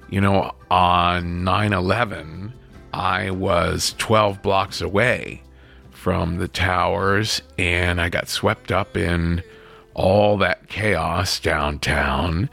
You 0.09 0.21
know, 0.21 0.55
on 0.71 1.43
9 1.43 1.73
11, 1.73 2.53
I 2.95 3.29
was 3.29 3.93
12 3.97 4.41
blocks 4.41 4.79
away 4.79 5.41
from 5.91 6.37
the 6.37 6.47
towers 6.47 7.41
and 7.57 7.99
I 7.99 8.07
got 8.07 8.29
swept 8.29 8.71
up 8.71 8.95
in 8.95 9.43
all 9.93 10.37
that 10.37 10.69
chaos 10.69 11.41
downtown. 11.41 12.49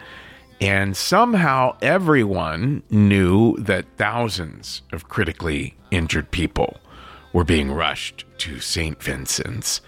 And 0.60 0.96
somehow 0.96 1.76
everyone 1.80 2.82
knew 2.90 3.56
that 3.58 3.84
thousands 3.96 4.82
of 4.90 5.08
critically 5.08 5.76
injured 5.92 6.32
people 6.32 6.78
were 7.32 7.44
being 7.44 7.70
rushed 7.70 8.24
to 8.38 8.58
St. 8.58 9.00
Vincent's. 9.00 9.80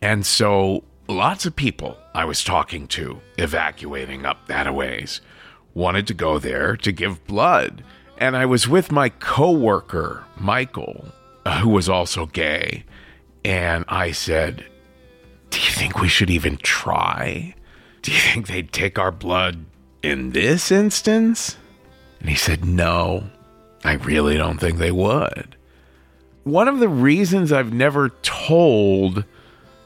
And 0.00 0.26
so 0.26 0.82
lots 1.06 1.46
of 1.46 1.54
people 1.54 1.96
I 2.12 2.24
was 2.24 2.42
talking 2.42 2.88
to 2.88 3.20
evacuating 3.38 4.26
up 4.26 4.48
that 4.48 4.66
a 4.66 4.72
ways 4.72 5.20
wanted 5.74 6.08
to 6.08 6.14
go 6.14 6.40
there 6.40 6.76
to 6.78 6.90
give 6.90 7.24
blood. 7.28 7.84
And 8.18 8.36
I 8.36 8.46
was 8.46 8.68
with 8.68 8.92
my 8.92 9.08
coworker, 9.08 10.24
Michael, 10.36 11.06
uh, 11.44 11.60
who 11.60 11.70
was 11.70 11.88
also 11.88 12.26
gay. 12.26 12.84
And 13.44 13.84
I 13.88 14.12
said, 14.12 14.64
Do 15.50 15.58
you 15.58 15.70
think 15.70 16.00
we 16.00 16.08
should 16.08 16.30
even 16.30 16.56
try? 16.58 17.54
Do 18.02 18.12
you 18.12 18.18
think 18.18 18.46
they'd 18.46 18.72
take 18.72 18.98
our 18.98 19.12
blood 19.12 19.64
in 20.02 20.30
this 20.30 20.70
instance? 20.70 21.56
And 22.20 22.28
he 22.28 22.36
said, 22.36 22.64
No, 22.64 23.24
I 23.84 23.94
really 23.94 24.36
don't 24.36 24.58
think 24.58 24.78
they 24.78 24.92
would. 24.92 25.56
One 26.44 26.68
of 26.68 26.80
the 26.80 26.88
reasons 26.88 27.52
I've 27.52 27.72
never 27.72 28.10
told 28.22 29.24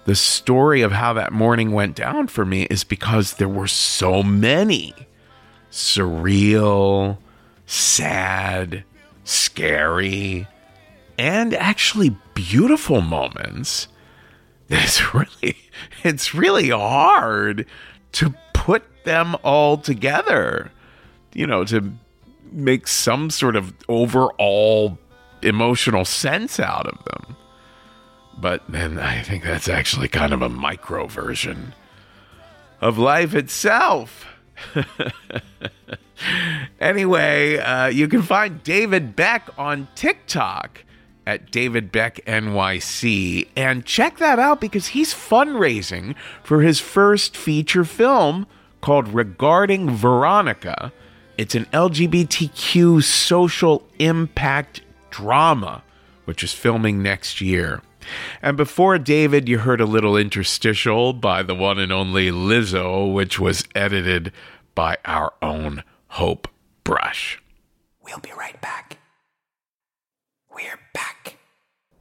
the 0.06 0.14
story 0.14 0.82
of 0.82 0.92
how 0.92 1.12
that 1.14 1.32
morning 1.32 1.72
went 1.72 1.96
down 1.96 2.28
for 2.28 2.46
me 2.46 2.62
is 2.70 2.84
because 2.84 3.34
there 3.34 3.48
were 3.48 3.66
so 3.66 4.22
many 4.22 4.94
surreal, 5.70 7.18
sad, 7.66 8.84
scary, 9.24 10.46
and 11.18 11.54
actually 11.54 12.16
beautiful 12.34 13.00
moments. 13.00 13.88
It's 14.68 15.14
really 15.14 15.56
it's 16.02 16.34
really 16.34 16.70
hard 16.70 17.66
to 18.12 18.34
put 18.52 18.82
them 19.04 19.36
all 19.44 19.78
together. 19.78 20.72
You 21.34 21.46
know, 21.46 21.64
to 21.66 21.92
make 22.50 22.88
some 22.88 23.30
sort 23.30 23.54
of 23.54 23.72
overall 23.88 24.98
emotional 25.42 26.04
sense 26.04 26.58
out 26.58 26.86
of 26.86 27.04
them. 27.04 27.36
But 28.38 28.62
then 28.68 28.98
I 28.98 29.22
think 29.22 29.44
that's 29.44 29.68
actually 29.68 30.08
kind 30.08 30.32
of 30.32 30.42
a 30.42 30.48
micro 30.48 31.06
version 31.06 31.74
of 32.80 32.98
life 32.98 33.34
itself. 33.34 34.26
anyway, 36.80 37.58
uh, 37.58 37.86
you 37.86 38.08
can 38.08 38.22
find 38.22 38.62
David 38.62 39.16
Beck 39.16 39.48
on 39.58 39.88
TikTok 39.94 40.84
at 41.26 41.50
David 41.50 41.90
Beck 41.90 42.24
NYC 42.24 43.48
and 43.56 43.84
check 43.84 44.18
that 44.18 44.38
out 44.38 44.60
because 44.60 44.88
he's 44.88 45.12
fundraising 45.12 46.14
for 46.42 46.62
his 46.62 46.78
first 46.78 47.36
feature 47.36 47.84
film 47.84 48.46
called 48.80 49.08
Regarding 49.08 49.90
Veronica. 49.90 50.92
It's 51.36 51.54
an 51.54 51.66
LGBTQ 51.66 53.02
social 53.02 53.86
impact 53.98 54.82
drama, 55.10 55.82
which 56.24 56.44
is 56.44 56.52
filming 56.52 57.02
next 57.02 57.40
year. 57.40 57.82
And 58.40 58.56
before 58.56 58.98
David, 58.98 59.48
you 59.48 59.58
heard 59.58 59.80
a 59.80 59.86
little 59.86 60.16
interstitial 60.16 61.12
by 61.12 61.42
the 61.42 61.56
one 61.56 61.80
and 61.80 61.92
only 61.92 62.30
Lizzo, 62.30 63.12
which 63.12 63.40
was 63.40 63.64
edited 63.74 64.32
by 64.76 64.96
our 65.04 65.32
own 65.42 65.82
Hope 66.16 66.48
Brush. 66.82 67.42
We'll 68.02 68.20
be 68.20 68.32
right 68.38 68.58
back. 68.62 68.96
We're 70.50 70.80
back. 70.94 71.36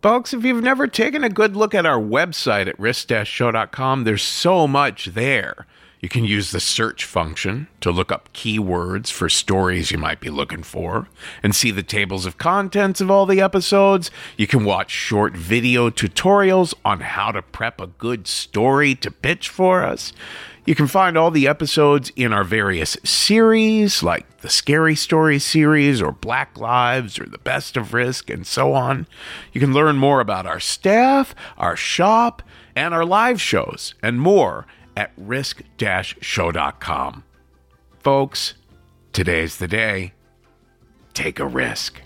Folks, 0.01 0.33
if 0.33 0.45
you've 0.45 0.63
never 0.63 0.87
taken 0.87 1.25
a 1.25 1.29
good 1.29 1.57
look 1.57 1.75
at 1.75 1.85
our 1.85 1.99
website 1.99 2.67
at 2.67 2.79
risk-show.com, 2.79 4.05
there's 4.05 4.23
so 4.23 4.69
much 4.69 5.07
there. 5.07 5.67
You 6.05 6.09
can 6.09 6.23
use 6.23 6.51
the 6.51 6.59
search 6.59 7.03
function 7.03 7.67
to 7.81 7.89
look 7.89 8.11
up 8.11 8.31
keywords 8.31 9.09
for 9.11 9.27
stories 9.27 9.89
you 9.89 9.97
might 9.97 10.19
be 10.19 10.29
looking 10.29 10.61
for 10.61 11.07
and 11.41 11.55
see 11.55 11.71
the 11.71 11.81
tables 11.81 12.27
of 12.27 12.37
contents 12.37 13.01
of 13.01 13.09
all 13.09 13.25
the 13.25 13.41
episodes. 13.41 14.11
You 14.37 14.45
can 14.45 14.65
watch 14.65 14.91
short 14.91 15.35
video 15.35 15.89
tutorials 15.89 16.75
on 16.85 16.99
how 16.99 17.31
to 17.31 17.41
prep 17.41 17.81
a 17.81 17.87
good 17.87 18.27
story 18.27 18.93
to 18.93 19.09
pitch 19.09 19.49
for 19.49 19.81
us. 19.81 20.13
You 20.63 20.75
can 20.75 20.85
find 20.85 21.17
all 21.17 21.31
the 21.31 21.47
episodes 21.47 22.11
in 22.15 22.31
our 22.31 22.43
various 22.43 22.97
series, 23.03 24.03
like 24.03 24.41
the 24.41 24.49
Scary 24.49 24.95
Stories 24.95 25.43
series, 25.43 26.03
or 26.03 26.11
Black 26.11 26.59
Lives, 26.59 27.17
or 27.17 27.25
The 27.25 27.39
Best 27.39 27.77
of 27.77 27.95
Risk, 27.95 28.29
and 28.29 28.45
so 28.45 28.73
on. 28.73 29.07
You 29.53 29.59
can 29.59 29.73
learn 29.73 29.95
more 29.95 30.19
about 30.19 30.45
our 30.45 30.59
staff, 30.59 31.33
our 31.57 31.75
shop, 31.75 32.43
and 32.75 32.93
our 32.93 33.05
live 33.05 33.41
shows, 33.41 33.95
and 34.03 34.21
more 34.21 34.67
at 34.95 35.11
risk 35.17 35.61
show.com. 36.21 37.23
Folks, 37.99 38.53
today's 39.13 39.57
the 39.57 39.67
day. 39.67 40.13
Take 41.13 41.39
a 41.39 41.47
risk. 41.47 42.01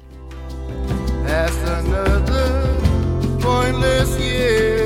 That's 1.24 1.56
another 1.56 2.78
pointless 3.42 4.20
year. 4.20 4.79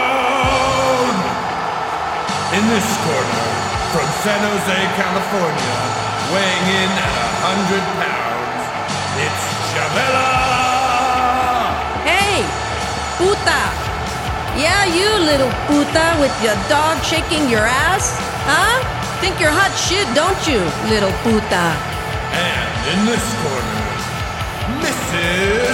In 2.57 2.65
this 2.73 2.89
corner, 3.05 3.45
from 3.93 4.09
San 4.25 4.41
Jose, 4.41 4.79
California, 4.97 5.77
weighing 6.33 6.67
in 6.81 6.91
at 6.97 7.13
a 7.13 7.31
hundred 7.45 7.85
pounds, 8.01 8.63
it's 9.21 9.45
Chavela! 9.69 10.33
Hey, 12.09 12.41
puta. 13.21 13.63
Yeah, 14.57 14.89
you 14.89 15.13
little 15.21 15.53
puta 15.69 16.17
with 16.17 16.33
your 16.41 16.57
dog 16.73 16.97
shaking 17.05 17.51
your 17.53 17.69
ass. 17.69 18.17
Huh? 18.49 18.81
Think 19.21 19.37
you're 19.41 19.53
hot 19.53 19.77
shit, 19.77 20.09
don't 20.17 20.41
you, 20.49 20.65
little 20.89 21.13
puta? 21.21 21.77
And 22.33 22.81
in 22.97 23.01
this 23.13 23.27
corner, 23.45 23.85
Mrs. 24.81 25.66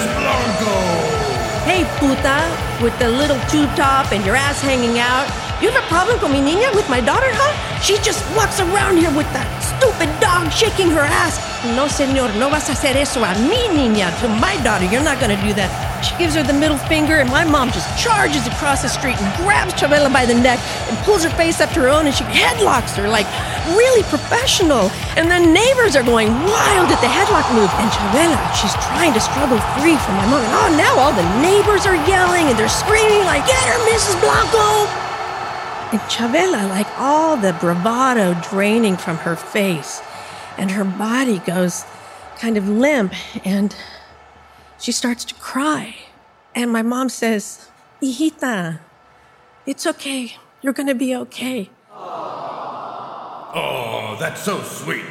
Hey, 1.72 1.88
puta, 1.96 2.36
with 2.84 2.92
the 2.98 3.08
little 3.08 3.40
tube 3.48 3.74
top 3.76 4.12
and 4.12 4.22
your 4.26 4.36
ass 4.36 4.60
hanging 4.60 4.98
out. 4.98 5.24
You 5.62 5.70
have 5.70 5.82
a 5.82 5.88
problem 5.88 6.18
con 6.18 6.30
mi 6.30 6.44
niña 6.44 6.68
with 6.74 6.86
my 6.90 7.00
daughter, 7.00 7.32
huh? 7.32 7.80
She 7.80 7.96
just 8.04 8.20
walks 8.36 8.60
around 8.60 8.98
here 8.98 9.10
with 9.16 9.24
that 9.32 9.48
stupid 9.64 10.12
dog 10.20 10.52
shaking 10.52 10.90
her 10.90 11.00
ass. 11.00 11.40
No, 11.74 11.88
senor, 11.88 12.28
no 12.36 12.50
vas 12.50 12.68
a 12.68 12.72
hacer 12.72 12.94
eso 12.94 13.24
a 13.24 13.32
mi 13.48 13.72
niña, 13.72 14.12
to 14.20 14.28
my 14.28 14.60
daughter. 14.60 14.84
You're 14.84 15.02
not 15.02 15.18
gonna 15.18 15.40
do 15.40 15.54
that. 15.54 15.72
She 16.04 16.12
gives 16.18 16.34
her 16.34 16.42
the 16.42 16.52
middle 16.52 16.76
finger, 16.76 17.24
and 17.24 17.30
my 17.30 17.44
mom 17.44 17.72
just 17.72 17.88
charges 17.96 18.46
across 18.46 18.82
the 18.82 18.90
street 18.90 19.16
and 19.16 19.28
grabs 19.40 19.72
Chavela 19.72 20.12
by 20.12 20.26
the 20.26 20.34
neck 20.34 20.60
and 20.90 20.98
pulls 21.08 21.24
her 21.24 21.30
face 21.40 21.62
up 21.62 21.70
to 21.72 21.80
her 21.80 21.88
own, 21.88 22.04
and 22.04 22.14
she 22.14 22.24
headlocks 22.24 22.92
her 23.00 23.08
like 23.08 23.24
really 23.74 24.02
professional. 24.10 24.90
And 25.16 25.30
the 25.30 25.38
neighbors 25.38 25.96
are 25.96 26.02
going 26.02 26.28
wild 26.28 26.90
at 26.90 27.00
the 27.00 27.10
headlock 27.10 27.46
move. 27.54 27.70
And 27.78 27.88
Chavela, 27.90 28.38
she's 28.54 28.74
trying 28.90 29.12
to 29.14 29.20
struggle 29.20 29.58
free 29.78 29.96
from 29.96 30.14
my 30.16 30.26
mom. 30.26 30.42
And 30.42 30.54
oh, 30.54 30.70
now 30.76 30.92
all 30.98 31.12
the 31.12 31.26
neighbors 31.40 31.86
are 31.86 31.96
yelling 32.08 32.48
and 32.48 32.58
they're 32.58 32.68
screaming 32.68 33.24
like, 33.24 33.46
"Get 33.46 33.62
her, 33.68 33.78
Mrs. 33.88 34.18
Blanco!" 34.20 34.86
And 35.92 36.00
Chavela, 36.08 36.68
like 36.68 36.88
all 36.98 37.36
the 37.36 37.52
bravado 37.60 38.34
draining 38.50 38.96
from 38.96 39.18
her 39.18 39.36
face, 39.36 40.00
and 40.56 40.70
her 40.70 40.84
body 40.84 41.38
goes 41.40 41.84
kind 42.38 42.56
of 42.56 42.68
limp, 42.68 43.14
and 43.46 43.76
she 44.78 44.90
starts 44.90 45.24
to 45.26 45.34
cry. 45.36 45.94
And 46.54 46.72
my 46.72 46.82
mom 46.82 47.08
says, 47.08 47.70
Hijita, 48.02 48.80
it's 49.64 49.86
okay. 49.86 50.36
You're 50.60 50.72
going 50.72 50.88
to 50.88 50.94
be 50.94 51.14
okay. 51.14 51.70
Oh, 53.54 54.16
that's 54.18 54.42
so 54.42 54.62
sweet. 54.62 55.04